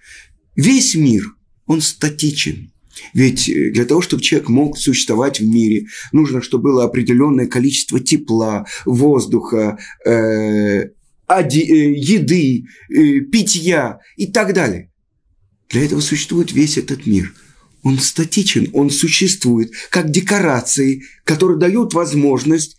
Весь 0.56 0.96
мир, 0.96 1.36
он 1.68 1.82
статичен. 1.82 2.74
Ведь 3.14 3.50
э, 3.50 3.72
для 3.72 3.86
того, 3.86 4.02
чтобы 4.02 4.22
человек 4.22 4.50
мог 4.50 4.78
существовать 4.78 5.40
в 5.40 5.46
мире, 5.46 5.88
нужно, 6.12 6.42
чтобы 6.42 6.66
было 6.66 6.84
определенное 6.84 7.48
количество 7.48 8.00
тепла, 8.00 8.66
воздуха, 8.86 9.78
э, 10.06 10.90
оди, 11.28 11.60
э, 11.60 11.94
еды, 11.98 12.66
э, 12.90 13.20
питья 13.22 14.00
и 14.18 14.28
так 14.28 14.54
далее. 14.54 14.92
Для 15.70 15.86
этого 15.86 16.02
существует 16.02 16.52
весь 16.52 16.78
этот 16.78 17.06
мир– 17.06 17.34
он 17.84 17.98
статичен, 17.98 18.70
он 18.74 18.92
существует 18.92 19.72
как 19.90 20.12
декорации, 20.12 21.04
которые 21.24 21.58
дают 21.58 21.96
возможность, 21.96 22.78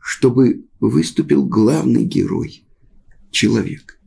чтобы 0.00 0.64
выступил 0.80 1.44
главный 1.44 2.04
герой– 2.04 2.64
человек. 3.30 3.98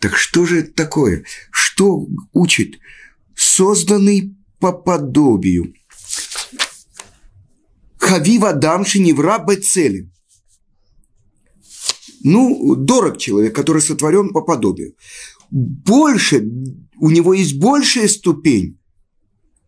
Так 0.00 0.16
что 0.16 0.46
же 0.46 0.60
это 0.60 0.72
такое? 0.72 1.24
Что 1.50 2.06
учит? 2.32 2.78
Созданный 3.36 4.34
по 4.62 4.72
подобию. 4.72 5.74
Хавива 7.98 8.52
дамши 8.52 9.00
невра 9.00 9.38
бецели. 9.38 10.08
Ну, 12.22 12.76
дорог 12.76 13.18
человек, 13.18 13.56
который 13.56 13.82
сотворен 13.82 14.28
по 14.28 14.42
подобию. 14.42 14.94
Больше, 15.50 16.44
у 16.96 17.10
него 17.10 17.34
есть 17.34 17.58
большая 17.58 18.06
ступень, 18.06 18.78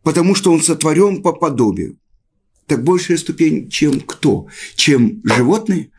потому 0.05 0.37
что 0.37 0.53
он 0.53 0.63
сотворен 0.63 1.23
по 1.23 1.33
подобию. 1.33 1.99
Так 2.67 2.85
большая 2.85 3.19
ступень, 3.19 3.69
чем 3.69 4.01
кто? 4.01 4.47
Чем 4.77 5.21
животные? 5.25 5.91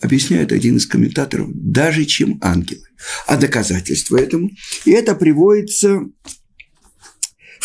Объясняет 0.00 0.52
один 0.52 0.76
из 0.76 0.86
комментаторов, 0.86 1.48
даже 1.52 2.04
чем 2.04 2.38
ангелы. 2.40 2.86
А 3.26 3.36
доказательство 3.36 4.16
этому, 4.16 4.50
и 4.84 4.92
это 4.92 5.16
приводится 5.16 6.02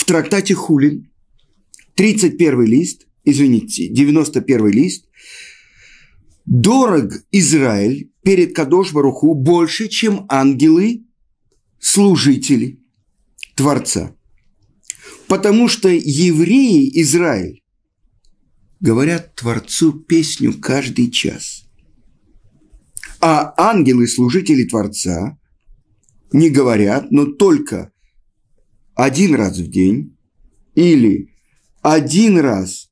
трактате 0.09 0.55
Хулин, 0.55 1.07
31 1.95 2.65
лист, 2.65 3.07
извините, 3.25 3.89
91 3.91 4.67
лист, 4.67 5.05
дорог 6.45 7.13
Израиль 7.31 8.09
перед 8.23 8.55
Кадош 8.55 8.91
Баруху 8.91 9.35
больше, 9.35 9.87
чем 9.87 10.25
ангелы, 10.27 11.03
служители 11.79 12.79
Творца. 13.55 14.15
Потому 15.27 15.67
что 15.67 15.89
евреи, 15.89 16.89
Израиль, 17.03 17.61
говорят 18.79 19.35
Творцу 19.35 19.93
песню 19.93 20.59
каждый 20.59 21.11
час. 21.11 21.65
А 23.21 23.53
ангелы, 23.57 24.07
служители 24.07 24.63
Творца, 24.63 25.37
не 26.31 26.49
говорят, 26.49 27.11
но 27.11 27.25
только 27.25 27.91
один 29.05 29.35
раз 29.35 29.57
в 29.57 29.69
день 29.69 30.15
или 30.75 31.33
один 31.81 32.39
раз 32.39 32.89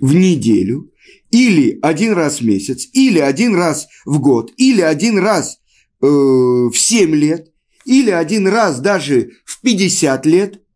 в 0.00 0.14
неделю, 0.14 0.92
или 1.30 1.78
один 1.82 2.12
раз 2.12 2.40
в 2.40 2.44
месяц, 2.44 2.88
или 2.92 3.18
один 3.18 3.54
раз 3.54 3.88
в 4.04 4.18
год, 4.20 4.52
или 4.56 4.80
один 4.80 5.18
раз 5.18 5.58
э, 6.02 6.06
в 6.06 6.74
7 6.74 7.14
лет, 7.14 7.52
или 7.84 8.10
один 8.10 8.48
раз 8.48 8.80
даже 8.80 9.32
в 9.44 9.60
50 9.60 10.26
лет– 10.26 10.62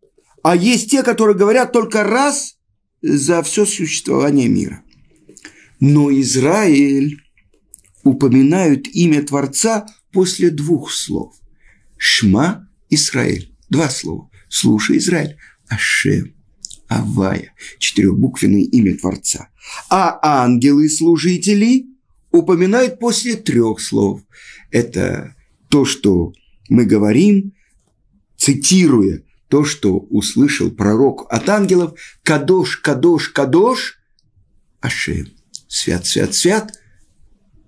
а 0.42 0.56
есть 0.56 0.90
те, 0.90 1.02
которые 1.02 1.36
говорят 1.36 1.72
только 1.72 2.02
раз 2.02 2.56
за 3.02 3.42
все 3.42 3.66
существование 3.66 4.48
мира. 4.48 4.82
Но 5.80 6.10
Израиль 6.20 7.22
упоминают 8.04 8.88
имя 8.88 9.22
Творца 9.22 9.86
после 10.12 10.50
двух 10.50 10.92
слов. 10.92 11.34
Шма 11.96 12.68
Израиль. 12.88 13.54
Два 13.68 13.88
слова. 13.88 14.29
Слушай, 14.50 14.98
Израиль. 14.98 15.38
Ашем. 15.68 16.34
Авая. 16.88 17.54
Четырехбуквенное 17.78 18.62
имя 18.62 18.96
Творца. 18.98 19.48
А 19.88 20.18
ангелы-служители 20.44 21.86
упоминают 22.32 22.98
после 22.98 23.36
трех 23.36 23.80
слов. 23.80 24.20
Это 24.70 25.34
то, 25.68 25.84
что 25.84 26.32
мы 26.68 26.84
говорим, 26.84 27.54
цитируя 28.36 29.22
то, 29.48 29.64
что 29.64 29.98
услышал 29.98 30.70
пророк 30.70 31.26
от 31.28 31.48
ангелов, 31.48 31.98
«Кадош, 32.22 32.76
Кадош, 32.76 33.30
Кадош, 33.30 33.98
Ашем, 34.80 35.28
свят, 35.68 36.06
свят, 36.06 36.34
свят», 36.34 36.72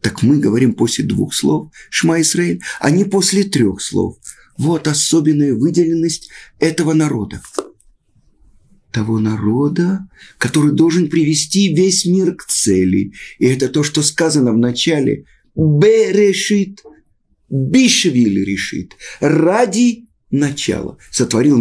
так 0.00 0.22
мы 0.22 0.38
говорим 0.38 0.74
после 0.74 1.04
двух 1.04 1.34
слов 1.34 1.72
«Шма 1.90 2.20
Исраиль», 2.20 2.62
а 2.78 2.90
не 2.90 3.04
после 3.04 3.44
трех 3.44 3.80
слов. 3.80 4.16
Вот 4.58 4.88
особенная 4.88 5.54
выделенность 5.54 6.28
этого 6.58 6.92
народа. 6.92 7.40
Того 8.90 9.18
народа, 9.18 10.06
который 10.38 10.72
должен 10.72 11.08
привести 11.08 11.74
весь 11.74 12.04
мир 12.04 12.34
к 12.34 12.44
цели. 12.44 13.12
И 13.38 13.46
это 13.46 13.68
то, 13.68 13.82
что 13.82 14.02
сказано 14.02 14.52
в 14.52 14.58
начале. 14.58 15.24
Берешит, 15.54 16.82
бишвиль 17.48 18.44
решит. 18.44 18.96
Ради 19.20 20.06
начало. 20.30 20.98
Сотворил 21.10 21.58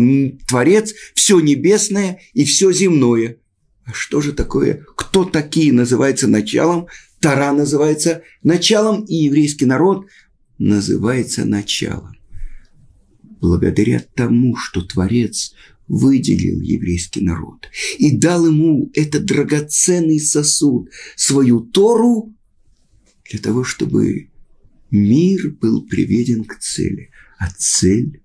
Творец 0.48 0.94
все 1.14 1.40
небесное 1.40 2.20
и 2.34 2.44
все 2.44 2.72
земное. 2.72 3.38
А 3.86 3.94
что 3.94 4.22
же 4.22 4.34
такое? 4.34 4.86
Кто 4.96 5.26
такие 5.26 5.74
называется 5.74 6.28
началом? 6.28 6.88
Тара 7.20 7.52
называется 7.52 8.24
началом, 8.42 9.04
и 9.06 9.16
еврейский 9.16 9.66
народ 9.66 10.08
называется 10.58 11.46
началом. 11.46 12.16
Благодаря 13.42 14.06
тому, 14.16 14.56
что 14.56 14.84
Творец 14.84 15.54
выделил 15.88 16.62
еврейский 16.62 17.22
народ 17.22 17.68
и 17.98 18.16
дал 18.16 18.46
ему 18.46 18.92
этот 18.94 19.26
драгоценный 19.26 20.20
сосуд, 20.20 20.90
свою 21.16 21.60
Тору, 21.60 22.34
для 23.30 23.40
того, 23.40 23.64
чтобы 23.64 24.30
мир 24.92 25.56
был 25.60 25.82
приведен 25.84 26.44
к 26.46 26.60
цели. 26.60 27.10
А 27.40 27.50
цель 27.58 28.22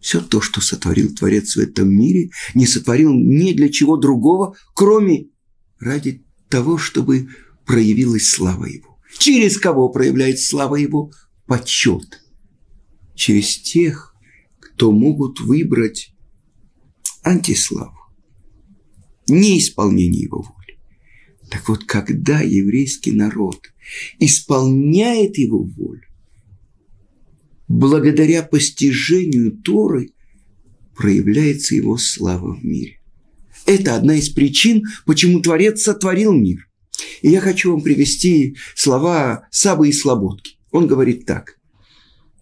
все 0.00 0.20
то, 0.20 0.40
что 0.40 0.60
сотворил 0.60 1.14
Творец 1.14 1.54
в 1.54 1.60
этом 1.60 1.88
мире, 1.88 2.30
не 2.54 2.66
сотворил 2.66 3.14
ни 3.14 3.52
для 3.52 3.68
чего 3.68 3.96
другого, 3.96 4.56
кроме 4.74 5.28
ради 5.78 6.24
того, 6.48 6.76
чтобы 6.76 7.28
проявилась 7.64 8.28
слава 8.28 8.64
Его. 8.64 8.98
Через 9.16 9.58
кого 9.58 9.90
проявляется 9.90 10.48
слава 10.48 10.74
Его? 10.74 11.12
Почет. 11.46 12.20
Через 13.14 13.58
тех, 13.58 14.13
кто 14.74 14.90
могут 14.90 15.40
выбрать 15.40 16.12
антиславу, 17.22 17.96
неисполнение 19.28 20.22
его 20.22 20.42
воли. 20.42 20.78
Так 21.50 21.68
вот, 21.68 21.84
когда 21.84 22.40
еврейский 22.40 23.12
народ 23.12 23.60
исполняет 24.18 25.38
его 25.38 25.62
волю, 25.62 26.02
благодаря 27.68 28.42
постижению 28.42 29.52
Торы 29.58 30.10
проявляется 30.96 31.76
его 31.76 31.96
слава 31.96 32.54
в 32.54 32.64
мире. 32.64 33.00
Это 33.66 33.94
одна 33.94 34.16
из 34.16 34.28
причин, 34.28 34.82
почему 35.06 35.40
Творец 35.40 35.82
сотворил 35.82 36.32
мир. 36.32 36.68
И 37.22 37.30
я 37.30 37.40
хочу 37.40 37.72
вам 37.72 37.82
привести 37.82 38.56
слова 38.74 39.46
Сабы 39.50 39.88
и 39.88 39.92
Слободки. 39.92 40.58
Он 40.70 40.86
говорит 40.86 41.24
так. 41.24 41.58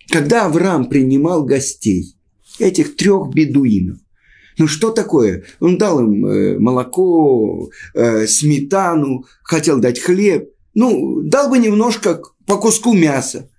Когда 0.09 0.47
Авраам 0.47 0.89
принимал 0.89 1.45
гостей, 1.45 2.17
этих 2.59 2.97
трех 2.97 3.33
бедуинов, 3.33 3.99
ну 4.59 4.69
что 4.69 4.91
такое? 4.91 5.45
Он 5.61 5.79
дал 5.79 6.01
им 6.01 6.27
э, 6.27 6.59
молоко, 6.59 7.71
э, 7.95 8.27
сметану, 8.27 9.25
хотел 9.43 9.81
дать 9.81 10.01
хлеб. 10.01 10.51
Ну, 10.75 11.23
дал 11.23 11.49
бы 11.49 11.59
немножко 11.59 12.23
по 12.47 12.59
куску 12.59 12.93
мяса. 12.95 13.51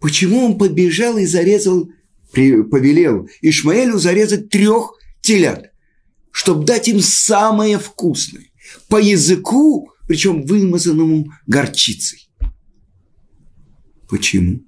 Почему 0.00 0.44
он 0.44 0.58
побежал 0.58 1.18
и 1.18 1.26
зарезал, 1.26 1.88
повелел 2.32 3.28
Ишмаэлю 3.42 3.98
зарезать 3.98 4.48
трех 4.48 4.92
телят, 5.20 5.72
чтобы 6.30 6.64
дать 6.64 6.88
им 6.88 7.00
самое 7.00 7.78
вкусное, 7.78 8.46
по 8.88 9.00
языку, 9.00 9.90
причем 10.06 10.44
вымазанному 10.44 11.32
горчицей. 11.46 12.28
Почему? 14.08 14.60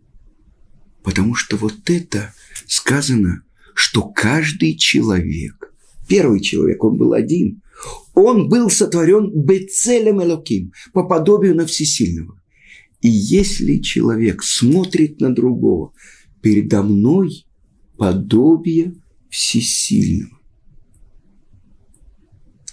Потому 1.03 1.35
что 1.35 1.57
вот 1.57 1.89
это 1.89 2.35
сказано, 2.71 3.43
что 3.75 4.03
каждый 4.03 4.77
человек, 4.77 5.75
первый 6.07 6.41
человек, 6.41 6.85
он 6.85 6.97
был 6.97 7.15
один, 7.15 7.63
он 8.15 8.49
был 8.49 8.71
сотворен 8.71 9.33
бецелем 9.35 10.23
элоким, 10.23 10.73
по 10.93 11.03
подобию 11.03 11.57
на 11.57 11.67
всесильного. 11.67 12.41
И 13.01 13.09
если 13.09 13.79
человек 13.79 14.45
смотрит 14.45 15.21
на 15.21 15.35
другого, 15.35 15.93
передо 16.43 16.83
мной 16.83 17.45
подобие 17.97 18.95
всесильного, 19.31 20.39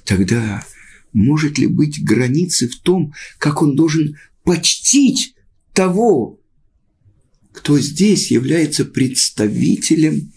тогда 0.05 0.63
может 1.11 1.57
ли 1.57 1.65
быть 1.65 2.03
границы 2.03 2.67
в 2.67 2.75
том, 2.81 3.13
как 3.39 3.63
он 3.63 3.75
должен 3.75 4.15
почтить 4.43 5.33
того, 5.73 6.39
кто 7.57 7.79
здесь 7.79 8.29
является 8.29 8.85
представителем 8.85 10.31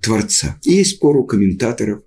Творца. 0.00 0.58
И 0.64 0.72
есть 0.72 0.96
спор 0.96 1.16
у 1.16 1.24
комментаторов, 1.24 2.02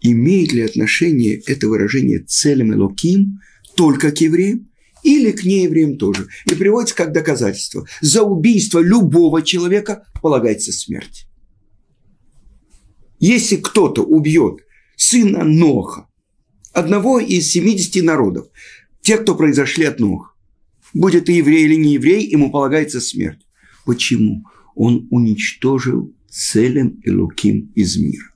имеет 0.00 0.52
ли 0.52 0.62
отношение 0.62 1.36
это 1.46 1.68
выражение 1.68 2.20
целым 2.20 2.72
Элоким 2.72 3.40
только 3.76 4.12
к 4.12 4.18
евреям 4.22 4.70
или 5.02 5.30
к 5.30 5.44
неевреям 5.44 5.98
тоже. 5.98 6.28
И 6.46 6.54
приводится 6.54 6.96
как 6.96 7.12
доказательство. 7.12 7.86
За 8.00 8.22
убийство 8.22 8.78
любого 8.78 9.42
человека 9.42 10.06
полагается 10.22 10.72
смерть. 10.72 11.26
Если 13.20 13.56
кто-то 13.56 14.02
убьет 14.02 14.60
сына 14.96 15.44
Ноха, 15.44 16.08
одного 16.72 17.20
из 17.20 17.46
70 17.50 18.02
народов, 18.02 18.46
тех, 19.02 19.22
кто 19.22 19.34
произошли 19.34 19.84
от 19.84 20.00
Ноха, 20.00 20.27
будет 20.94 21.28
и 21.28 21.34
еврей 21.34 21.64
или 21.64 21.76
не 21.76 21.94
еврей, 21.94 22.28
ему 22.28 22.50
полагается 22.50 23.00
смерть. 23.00 23.46
Почему? 23.84 24.44
Он 24.74 25.06
уничтожил 25.10 26.12
целым 26.28 27.00
Элуким 27.04 27.72
из 27.74 27.96
мира. 27.96 28.30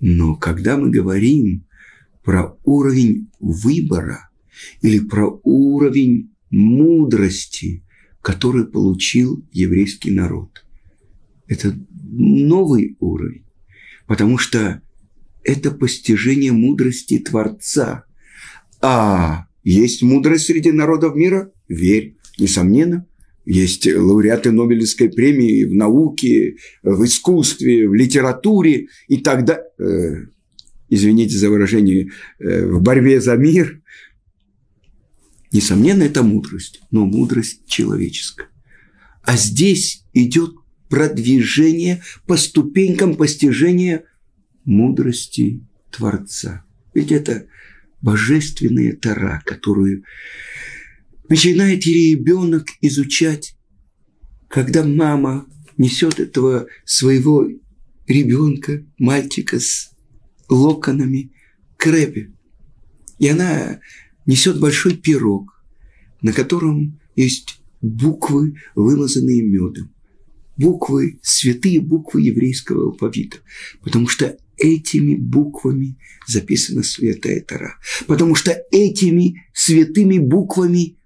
Но 0.00 0.36
когда 0.36 0.76
мы 0.76 0.90
говорим 0.90 1.64
про 2.22 2.56
уровень 2.64 3.30
выбора– 3.40 4.30
или 4.80 5.00
про 5.00 5.40
уровень 5.42 6.30
мудрости, 6.50 7.82
который 8.22 8.66
получил 8.66 9.44
еврейский 9.52 10.10
народ. 10.10 10.64
Это 11.46 11.76
новый 12.02 12.96
уровень, 13.00 13.44
потому 14.06 14.38
что 14.38 14.80
это 15.42 15.70
постижение 15.70 16.52
мудрости 16.52 17.18
Творца. 17.18 18.04
А 18.80 19.23
есть 19.64 20.02
мудрость 20.02 20.46
среди 20.46 20.70
народов 20.70 21.16
мира? 21.16 21.50
Верь, 21.68 22.16
несомненно. 22.38 23.06
Есть 23.46 23.86
лауреаты 23.86 24.52
Нобелевской 24.52 25.10
премии 25.10 25.64
в 25.64 25.74
науке, 25.74 26.56
в 26.82 27.04
искусстве, 27.04 27.88
в 27.88 27.94
литературе 27.94 28.88
и 29.08 29.18
тогда, 29.18 29.60
э, 29.78 30.26
извините 30.88 31.36
за 31.36 31.50
выражение, 31.50 32.10
э, 32.38 32.66
в 32.66 32.80
борьбе 32.80 33.20
за 33.20 33.36
мир. 33.36 33.82
Несомненно, 35.52 36.02
это 36.04 36.22
мудрость, 36.22 36.80
но 36.90 37.04
мудрость 37.04 37.66
человеческая. 37.66 38.48
А 39.22 39.36
здесь 39.36 40.04
идет 40.12 40.54
продвижение 40.88 42.02
по 42.26 42.36
ступенькам 42.36 43.14
постижения 43.14 44.04
мудрости 44.64 45.60
Творца. 45.90 46.64
Ведь 46.94 47.12
это 47.12 47.46
божественная 48.04 48.94
тара, 48.94 49.42
которую 49.46 50.04
начинает 51.30 51.86
ребенок 51.86 52.66
изучать, 52.82 53.56
когда 54.48 54.84
мама 54.84 55.46
несет 55.78 56.20
этого 56.20 56.66
своего 56.84 57.48
ребенка, 58.06 58.84
мальчика 58.98 59.58
с 59.58 59.90
локонами 60.50 61.32
к 61.78 61.86
Рэбе. 61.86 62.30
И 63.18 63.28
она 63.28 63.80
несет 64.26 64.60
большой 64.60 64.96
пирог, 64.98 65.64
на 66.20 66.34
котором 66.34 67.00
есть 67.16 67.58
буквы, 67.80 68.60
вымазанные 68.74 69.40
медом. 69.40 69.94
Буквы, 70.58 71.18
святые 71.22 71.80
буквы 71.80 72.20
еврейского 72.20 72.90
алфавита. 72.90 73.38
Потому 73.82 74.08
что 74.08 74.36
этими 74.56 75.16
буквами 75.16 75.98
записана 76.26 76.82
Святая 76.82 77.40
Тара. 77.40 77.78
Потому 78.06 78.34
что 78.34 78.56
этими 78.70 79.46
святыми 79.52 80.18
буквами, 80.18 80.98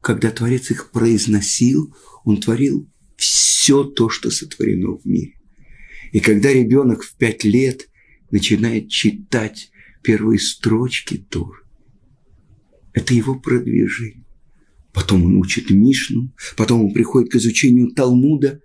когда 0.00 0.30
Творец 0.30 0.70
их 0.70 0.90
произносил, 0.90 1.94
он 2.24 2.40
творил 2.40 2.88
все 3.16 3.84
то, 3.84 4.08
что 4.08 4.30
сотворено 4.30 4.96
в 4.96 5.04
мире. 5.04 5.34
И 6.12 6.20
когда 6.20 6.52
ребенок 6.52 7.02
в 7.02 7.16
пять 7.16 7.44
лет 7.44 7.88
начинает 8.30 8.88
читать 8.88 9.70
первые 10.02 10.38
строчки 10.38 11.16
Торы, 11.16 11.62
это 12.92 13.14
его 13.14 13.34
продвижение. 13.38 14.24
Потом 14.92 15.24
он 15.24 15.36
учит 15.36 15.70
Мишну, 15.70 16.32
потом 16.56 16.86
он 16.86 16.92
приходит 16.92 17.30
к 17.30 17.36
изучению 17.36 17.92
Талмуда. 17.92 18.60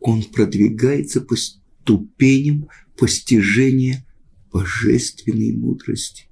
Он 0.00 0.22
продвигается 0.22 1.20
по 1.20 1.36
ступеням 1.88 2.68
постижения 2.98 4.04
божественной 4.52 5.52
мудрости. 5.52 6.28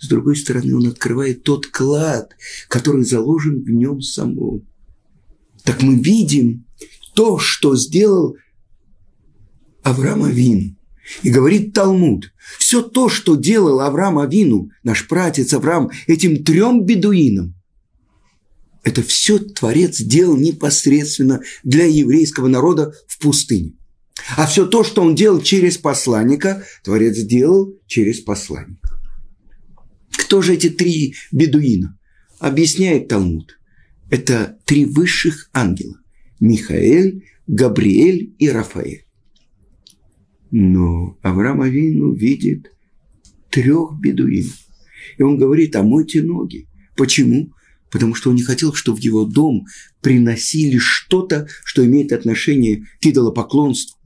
С 0.00 0.08
другой 0.08 0.34
стороны, 0.36 0.74
он 0.74 0.88
открывает 0.88 1.44
тот 1.44 1.68
клад, 1.68 2.34
который 2.68 3.04
заложен 3.04 3.62
в 3.62 3.70
нем 3.70 4.00
самом. 4.00 4.66
Так 5.62 5.82
мы 5.82 5.94
видим 5.96 6.64
то, 7.14 7.38
что 7.38 7.76
сделал 7.76 8.36
Авраам 9.84 10.24
Авин. 10.24 10.76
И 11.22 11.30
говорит 11.30 11.74
Талмуд, 11.74 12.32
все 12.58 12.82
то, 12.82 13.08
что 13.08 13.36
делал 13.36 13.80
Авраам 13.80 14.18
Авину, 14.18 14.70
наш 14.82 15.06
пратец 15.06 15.52
Авраам, 15.54 15.90
этим 16.08 16.42
трем 16.42 16.84
бедуинам, 16.84 17.54
это 18.82 19.02
все 19.02 19.38
Творец 19.38 20.00
делал 20.00 20.36
непосредственно 20.36 21.40
для 21.62 21.86
еврейского 21.86 22.48
народа 22.48 22.94
в 23.06 23.18
пустыне. 23.18 23.77
А 24.36 24.46
все 24.46 24.66
то, 24.66 24.84
что 24.84 25.02
он 25.02 25.14
делал 25.14 25.40
через 25.40 25.78
посланника, 25.78 26.64
Творец 26.82 27.18
делал 27.18 27.74
через 27.86 28.20
посланника. 28.20 29.00
Кто 30.16 30.42
же 30.42 30.54
эти 30.54 30.68
три 30.70 31.14
бедуина? 31.32 31.98
Объясняет 32.38 33.08
Талмуд. 33.08 33.58
Это 34.10 34.58
три 34.64 34.84
высших 34.84 35.50
ангела. 35.52 35.96
Михаэль, 36.40 37.24
Габриэль 37.46 38.34
и 38.38 38.48
Рафаэль. 38.48 39.04
Но 40.50 41.18
Авраам 41.22 41.60
Авину 41.62 42.12
видит 42.12 42.72
трех 43.50 43.98
бедуинов. 44.00 44.56
И 45.16 45.22
он 45.22 45.38
говорит, 45.38 45.76
а 45.76 45.82
мойте 45.82 46.22
ноги. 46.22 46.68
Почему? 46.96 47.52
Потому 47.90 48.14
что 48.14 48.30
он 48.30 48.36
не 48.36 48.42
хотел, 48.42 48.74
чтобы 48.74 48.98
в 48.98 49.02
его 49.02 49.24
дом 49.24 49.66
приносили 50.00 50.78
что-то, 50.78 51.48
что 51.64 51.84
имеет 51.84 52.12
отношение 52.12 52.84
к 53.00 53.06
идолопоклонству. 53.06 53.97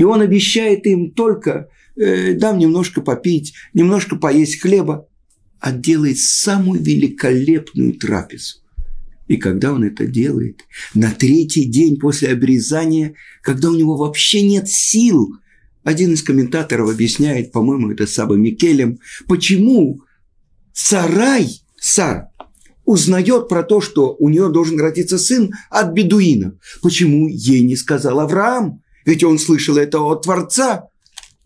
И 0.00 0.02
он 0.02 0.22
обещает 0.22 0.86
им 0.86 1.10
только 1.10 1.68
э, 1.94 2.32
дам 2.32 2.58
немножко 2.58 3.02
попить, 3.02 3.52
немножко 3.74 4.16
поесть 4.16 4.58
хлеба, 4.58 5.06
а 5.58 5.72
делает 5.72 6.16
самую 6.18 6.80
великолепную 6.80 7.92
трапезу. 7.92 8.60
И 9.28 9.36
когда 9.36 9.74
он 9.74 9.84
это 9.84 10.06
делает, 10.06 10.62
на 10.94 11.10
третий 11.10 11.66
день 11.66 11.98
после 11.98 12.30
обрезания, 12.30 13.14
когда 13.42 13.68
у 13.68 13.76
него 13.76 13.98
вообще 13.98 14.40
нет 14.40 14.70
сил, 14.70 15.34
один 15.84 16.14
из 16.14 16.22
комментаторов 16.22 16.88
объясняет, 16.88 17.52
по-моему, 17.52 17.90
это 17.90 18.06
Саба 18.06 18.36
Микелем, 18.36 19.00
почему 19.28 20.00
Сарай, 20.72 21.60
Сар, 21.78 22.28
узнает 22.86 23.50
про 23.50 23.62
то, 23.62 23.82
что 23.82 24.16
у 24.18 24.30
нее 24.30 24.48
должен 24.48 24.80
родиться 24.80 25.18
сын 25.18 25.52
от 25.68 25.92
бедуина. 25.92 26.56
Почему 26.80 27.28
ей 27.28 27.60
не 27.60 27.76
сказал 27.76 28.18
Авраам? 28.18 28.82
Ведь 29.04 29.24
он 29.24 29.38
слышал 29.38 29.76
это 29.76 30.00
от 30.00 30.22
Творца. 30.22 30.88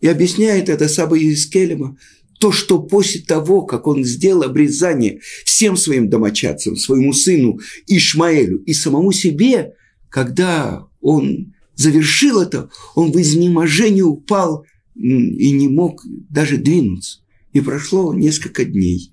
И 0.01 0.07
объясняет 0.07 0.69
это 0.69 0.87
Саба 0.87 1.17
Искелема. 1.17 1.97
То, 2.39 2.51
что 2.51 2.81
после 2.81 3.21
того, 3.21 3.61
как 3.61 3.87
он 3.87 4.03
сделал 4.03 4.43
обрезание 4.43 5.19
всем 5.45 5.77
своим 5.77 6.09
домочадцам, 6.09 6.75
своему 6.75 7.13
сыну 7.13 7.59
Ишмаэлю 7.87 8.57
и 8.65 8.73
самому 8.73 9.11
себе, 9.13 9.73
когда 10.09 10.85
он 10.99 11.53
завершил 11.75 12.41
это, 12.41 12.69
он 12.93 13.11
в 13.11 13.21
изнеможении 13.21 14.01
упал 14.01 14.65
и 14.95 15.51
не 15.51 15.67
мог 15.69 16.03
даже 16.29 16.57
двинуться. 16.57 17.19
И 17.53 17.61
прошло 17.61 18.13
несколько 18.13 18.65
дней. 18.65 19.11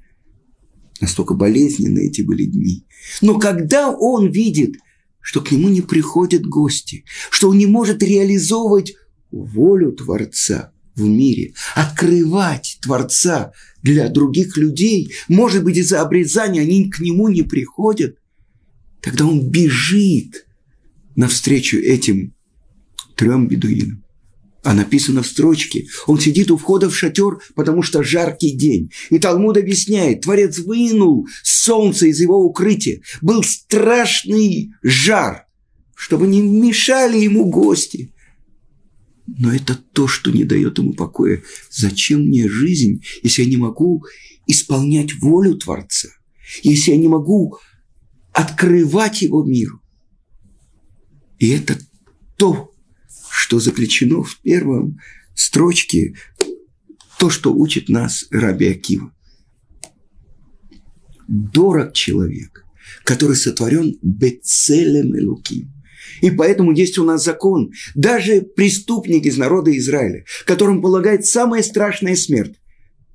Настолько 1.01 1.35
болезненные 1.35 2.09
эти 2.09 2.23
были 2.23 2.45
дни. 2.45 2.85
Но 3.21 3.39
когда 3.39 3.91
он 3.91 4.31
видит, 4.31 4.77
что 5.23 5.41
к 5.41 5.51
нему 5.51 5.69
не 5.69 5.81
приходят 5.81 6.45
гости, 6.45 7.05
что 7.31 7.49
он 7.49 7.59
не 7.59 7.67
может 7.67 8.03
реализовывать 8.03 8.95
волю 9.31 9.93
Творца 9.93 10.73
в 10.95 11.03
мире, 11.03 11.55
открывать 11.75 12.79
Творца 12.83 13.53
для 13.83 14.09
других 14.09 14.57
людей, 14.57 15.15
может 15.29 15.65
быть, 15.65 15.79
из-за 15.79 16.03
обрезания 16.03 16.61
они 16.61 16.91
к 16.91 17.01
нему 17.01 17.29
не 17.29 17.43
приходят, 17.43 18.19
тогда 19.01 19.25
он 19.25 19.49
бежит 19.49 20.47
навстречу 21.17 21.79
этим 21.79 22.35
трем 23.17 23.49
бедуинам. 23.49 24.02
А 24.63 24.75
написано 24.75 25.23
в 25.23 25.27
строчке, 25.27 25.87
он 26.07 26.21
сидит 26.21 26.51
у 26.53 26.57
входа 26.57 26.89
в 26.89 26.97
шатер, 26.97 27.39
потому 27.57 27.83
что 27.83 28.05
жаркий 28.05 28.53
день. 28.53 28.93
И 29.11 29.19
Талмуд 29.19 29.57
объясняет, 29.57 30.21
Творец 30.21 30.59
вынул 30.59 31.27
солнце 31.43 32.07
из 32.07 32.21
его 32.21 32.45
укрытия. 32.45 33.01
Был 33.21 33.43
страшный 33.43 34.73
жар, 34.83 35.47
чтобы 35.97 36.29
не 36.29 36.41
мешали 36.41 37.19
ему 37.19 37.51
гости. 37.51 38.15
Но 39.27 39.53
это 39.53 39.75
то, 39.75 40.07
что 40.07 40.31
не 40.31 40.45
дает 40.45 40.79
ему 40.79 40.93
покоя. 40.93 41.43
Зачем 41.71 42.23
мне 42.23 42.49
жизнь, 42.49 43.03
если 43.25 43.43
я 43.43 43.49
не 43.49 43.57
могу 43.57 44.05
исполнять 44.47 45.15
волю 45.21 45.57
Творца? 45.57 46.09
Если 46.63 46.93
я 46.93 46.97
не 46.97 47.09
могу 47.09 47.59
открывать 48.33 49.23
его 49.23 49.43
миру? 49.43 49.81
И 51.39 51.49
это 51.49 51.79
то, 52.37 52.72
что 53.53 53.61
заключено 53.61 54.23
в 54.23 54.41
первом 54.41 54.99
строчке, 55.35 56.15
то, 57.19 57.29
что 57.29 57.53
учит 57.53 57.91
нас 57.91 58.25
Раби 58.31 58.67
Акива. 58.67 59.13
Дорог 61.29 61.93
человек, 61.93 62.65
который 63.05 63.37
сотворен 63.37 63.99
бецелем 64.01 65.15
и 65.15 65.21
луким. 65.21 65.71
И 66.23 66.31
поэтому 66.31 66.73
есть 66.73 66.97
у 66.97 67.05
нас 67.05 67.25
закон. 67.25 67.73
Даже 67.95 68.41
преступник 68.41 69.27
из 69.27 69.37
народа 69.37 69.77
Израиля, 69.77 70.25
которому 70.47 70.81
полагает 70.81 71.27
самая 71.27 71.63
страшная 71.63 72.17
смерть, 72.17 72.59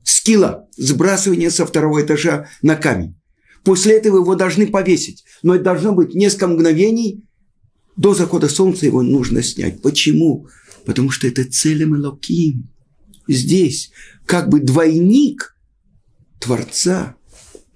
скилла, 0.04 0.68
сбрасывание 0.78 1.50
со 1.50 1.66
второго 1.66 2.04
этажа 2.04 2.48
на 2.62 2.76
камень. 2.76 3.20
После 3.64 3.98
этого 3.98 4.18
его 4.18 4.36
должны 4.36 4.68
повесить. 4.68 5.24
Но 5.42 5.56
это 5.56 5.64
должно 5.64 5.94
быть 5.94 6.14
несколько 6.14 6.48
мгновений 6.48 7.27
до 7.98 8.14
захода 8.14 8.48
солнца 8.48 8.86
его 8.86 9.02
нужно 9.02 9.42
снять. 9.44 9.82
Почему? 9.82 10.48
Потому 10.86 11.10
что 11.10 11.28
это 11.28 11.44
целем 11.44 11.96
Элоким. 11.96 12.70
Здесь 13.28 13.92
как 14.26 14.50
бы 14.50 14.62
двойник 14.62 15.58
Творца 16.40 17.18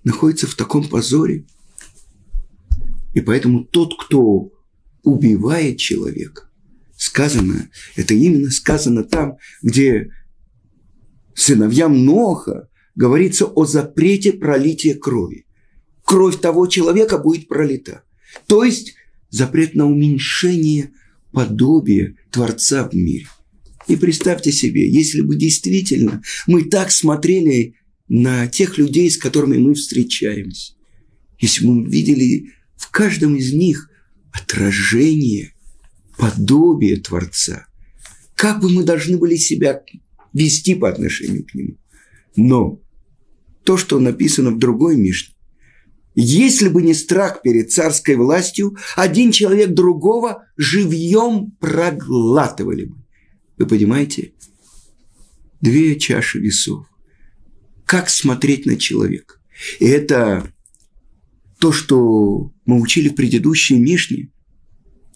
находится 0.04 0.48
в 0.48 0.56
таком 0.56 0.88
позоре. 0.88 1.46
И 3.14 3.20
поэтому 3.20 3.66
тот, 3.66 3.96
кто 4.00 4.52
убивает 5.04 5.78
человека, 5.78 6.50
сказано, 6.96 7.70
это 7.96 8.14
именно 8.14 8.52
сказано 8.52 9.04
там, 9.04 9.38
где 9.62 10.12
сыновьям 11.34 12.06
Ноха 12.06 12.70
говорится 12.96 13.46
о 13.46 13.66
запрете 13.66 14.34
пролития 14.34 14.96
крови. 14.96 15.46
Кровь 16.04 16.40
того 16.40 16.68
человека 16.68 17.18
будет 17.18 17.48
пролита. 17.48 18.04
То 18.48 18.64
есть 18.64 18.94
запрет 19.32 19.74
на 19.74 19.88
уменьшение 19.88 20.92
подобия 21.32 22.16
Творца 22.30 22.88
в 22.88 22.94
мире. 22.94 23.28
И 23.88 23.96
представьте 23.96 24.52
себе, 24.52 24.88
если 24.88 25.22
бы 25.22 25.36
действительно 25.36 26.22
мы 26.46 26.66
так 26.66 26.92
смотрели 26.92 27.76
на 28.08 28.48
тех 28.48 28.78
людей, 28.78 29.10
с 29.10 29.18
которыми 29.18 29.58
мы 29.58 29.74
встречаемся, 29.74 30.74
если 31.40 31.66
бы 31.66 31.76
мы 31.76 31.90
видели 31.90 32.52
в 32.76 32.92
каждом 32.92 33.36
из 33.36 33.54
них 33.54 33.90
отражение, 34.32 35.54
подобие 36.18 36.98
Творца, 36.98 37.66
как 38.36 38.62
бы 38.62 38.70
мы 38.70 38.84
должны 38.84 39.18
были 39.18 39.36
себя 39.36 39.82
вести 40.34 40.76
по 40.76 40.90
отношению 40.90 41.46
к 41.46 41.54
Нему. 41.56 41.78
Но 42.36 42.82
то, 43.64 43.78
что 43.78 44.00
написано 44.00 44.52
в 44.52 44.60
другой 44.60 44.98
Мишне, 44.98 45.36
если 46.16 46.68
бы 46.68 46.82
не 46.82 46.94
страх 46.94 47.42
перед 47.42 47.72
царской 47.72 48.16
властью, 48.16 48.78
один 48.96 49.32
человек 49.32 49.72
другого 49.72 50.46
живьем 50.58 51.52
проглатывали 51.60 52.86
бы. 52.86 52.98
Вы 53.58 53.66
понимаете? 53.66 54.34
Две 55.62 55.98
чаши 55.98 56.40
весов. 56.40 56.88
Как 57.86 58.10
смотреть 58.10 58.66
на 58.66 58.78
человека? 58.78 59.36
И 59.80 59.86
это 59.86 60.52
то, 61.60 61.72
что 61.72 62.52
мы 62.66 62.82
учили 62.82 63.10
в 63.10 63.16
предыдущей 63.16 63.78
Мишне. 63.78 64.32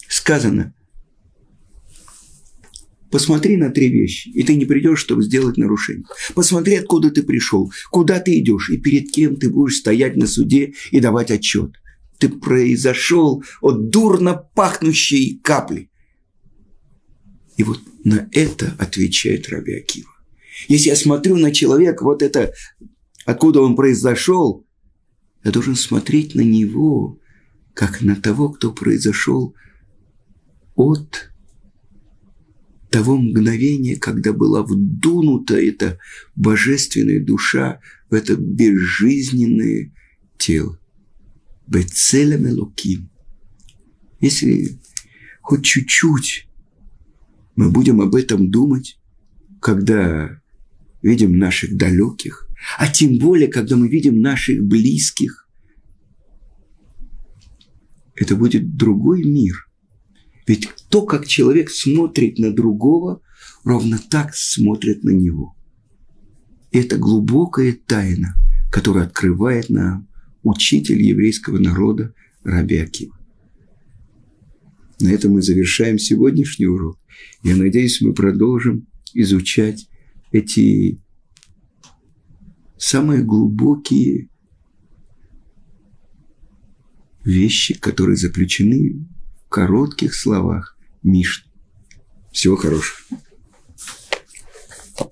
Сказано, 0.08 0.75
Посмотри 3.10 3.56
на 3.56 3.70
три 3.70 3.88
вещи, 3.88 4.28
и 4.28 4.42
ты 4.42 4.56
не 4.56 4.64
придешь, 4.64 4.98
чтобы 4.98 5.22
сделать 5.22 5.56
нарушение. 5.56 6.04
Посмотри, 6.34 6.74
откуда 6.74 7.10
ты 7.10 7.22
пришел, 7.22 7.72
куда 7.90 8.18
ты 8.18 8.38
идешь, 8.38 8.70
и 8.70 8.78
перед 8.78 9.10
кем 9.12 9.36
ты 9.36 9.48
будешь 9.48 9.76
стоять 9.76 10.16
на 10.16 10.26
суде 10.26 10.74
и 10.90 11.00
давать 11.00 11.30
отчет. 11.30 11.72
Ты 12.18 12.28
произошел 12.28 13.44
от 13.60 13.90
дурно 13.90 14.34
пахнущей 14.34 15.38
капли. 15.42 15.90
И 17.56 17.62
вот 17.62 17.80
на 18.04 18.28
это 18.32 18.74
отвечает 18.78 19.48
Раби 19.48 19.74
Акива. 19.74 20.10
Если 20.68 20.88
я 20.88 20.96
смотрю 20.96 21.36
на 21.36 21.52
человека, 21.52 22.02
вот 22.02 22.22
это, 22.22 22.52
откуда 23.24 23.60
он 23.60 23.76
произошел, 23.76 24.66
я 25.44 25.52
должен 25.52 25.76
смотреть 25.76 26.34
на 26.34 26.40
него, 26.40 27.18
как 27.72 28.00
на 28.00 28.16
того, 28.16 28.48
кто 28.48 28.72
произошел 28.72 29.54
от 30.74 31.30
того 32.90 33.16
мгновения, 33.16 33.96
когда 33.96 34.32
была 34.32 34.62
вдунута 34.62 35.56
эта 35.56 35.98
божественная 36.34 37.24
душа 37.24 37.80
в 38.10 38.14
это 38.14 38.36
безжизненное 38.36 39.92
тело. 40.38 40.78
Бецелем 41.66 42.46
Элоким. 42.46 43.10
Если 44.20 44.78
хоть 45.42 45.64
чуть-чуть 45.64 46.48
мы 47.56 47.70
будем 47.70 48.00
об 48.00 48.14
этом 48.14 48.50
думать, 48.50 48.98
когда 49.60 50.40
видим 51.02 51.38
наших 51.38 51.76
далеких, 51.76 52.48
а 52.78 52.88
тем 52.88 53.18
более, 53.18 53.48
когда 53.48 53.76
мы 53.76 53.88
видим 53.88 54.20
наших 54.20 54.62
близких, 54.62 55.48
это 58.14 58.36
будет 58.36 58.76
другой 58.76 59.24
мир, 59.24 59.65
ведь 60.46 60.68
то, 60.88 61.02
как 61.02 61.26
человек 61.26 61.70
смотрит 61.70 62.38
на 62.38 62.52
другого, 62.52 63.20
ровно 63.64 63.98
так 63.98 64.34
смотрит 64.34 65.02
на 65.02 65.10
него. 65.10 65.56
Это 66.70 66.96
глубокая 66.98 67.72
тайна, 67.72 68.36
которую 68.70 69.04
открывает 69.04 69.70
нам 69.70 70.08
учитель 70.42 71.02
еврейского 71.02 71.58
народа 71.58 72.14
Раби. 72.44 73.10
На 75.00 75.08
этом 75.08 75.32
мы 75.32 75.42
завершаем 75.42 75.98
сегодняшний 75.98 76.66
урок. 76.66 76.98
Я 77.42 77.56
надеюсь, 77.56 78.00
мы 78.00 78.14
продолжим 78.14 78.86
изучать 79.14 79.88
эти 80.30 81.00
самые 82.78 83.22
глубокие 83.22 84.28
вещи, 87.24 87.78
которые 87.78 88.16
заключены 88.16 89.06
коротких 89.48 90.14
словах 90.14 90.76
Мишны. 91.02 91.50
Всего 92.32 92.56
хорошего. 92.56 93.20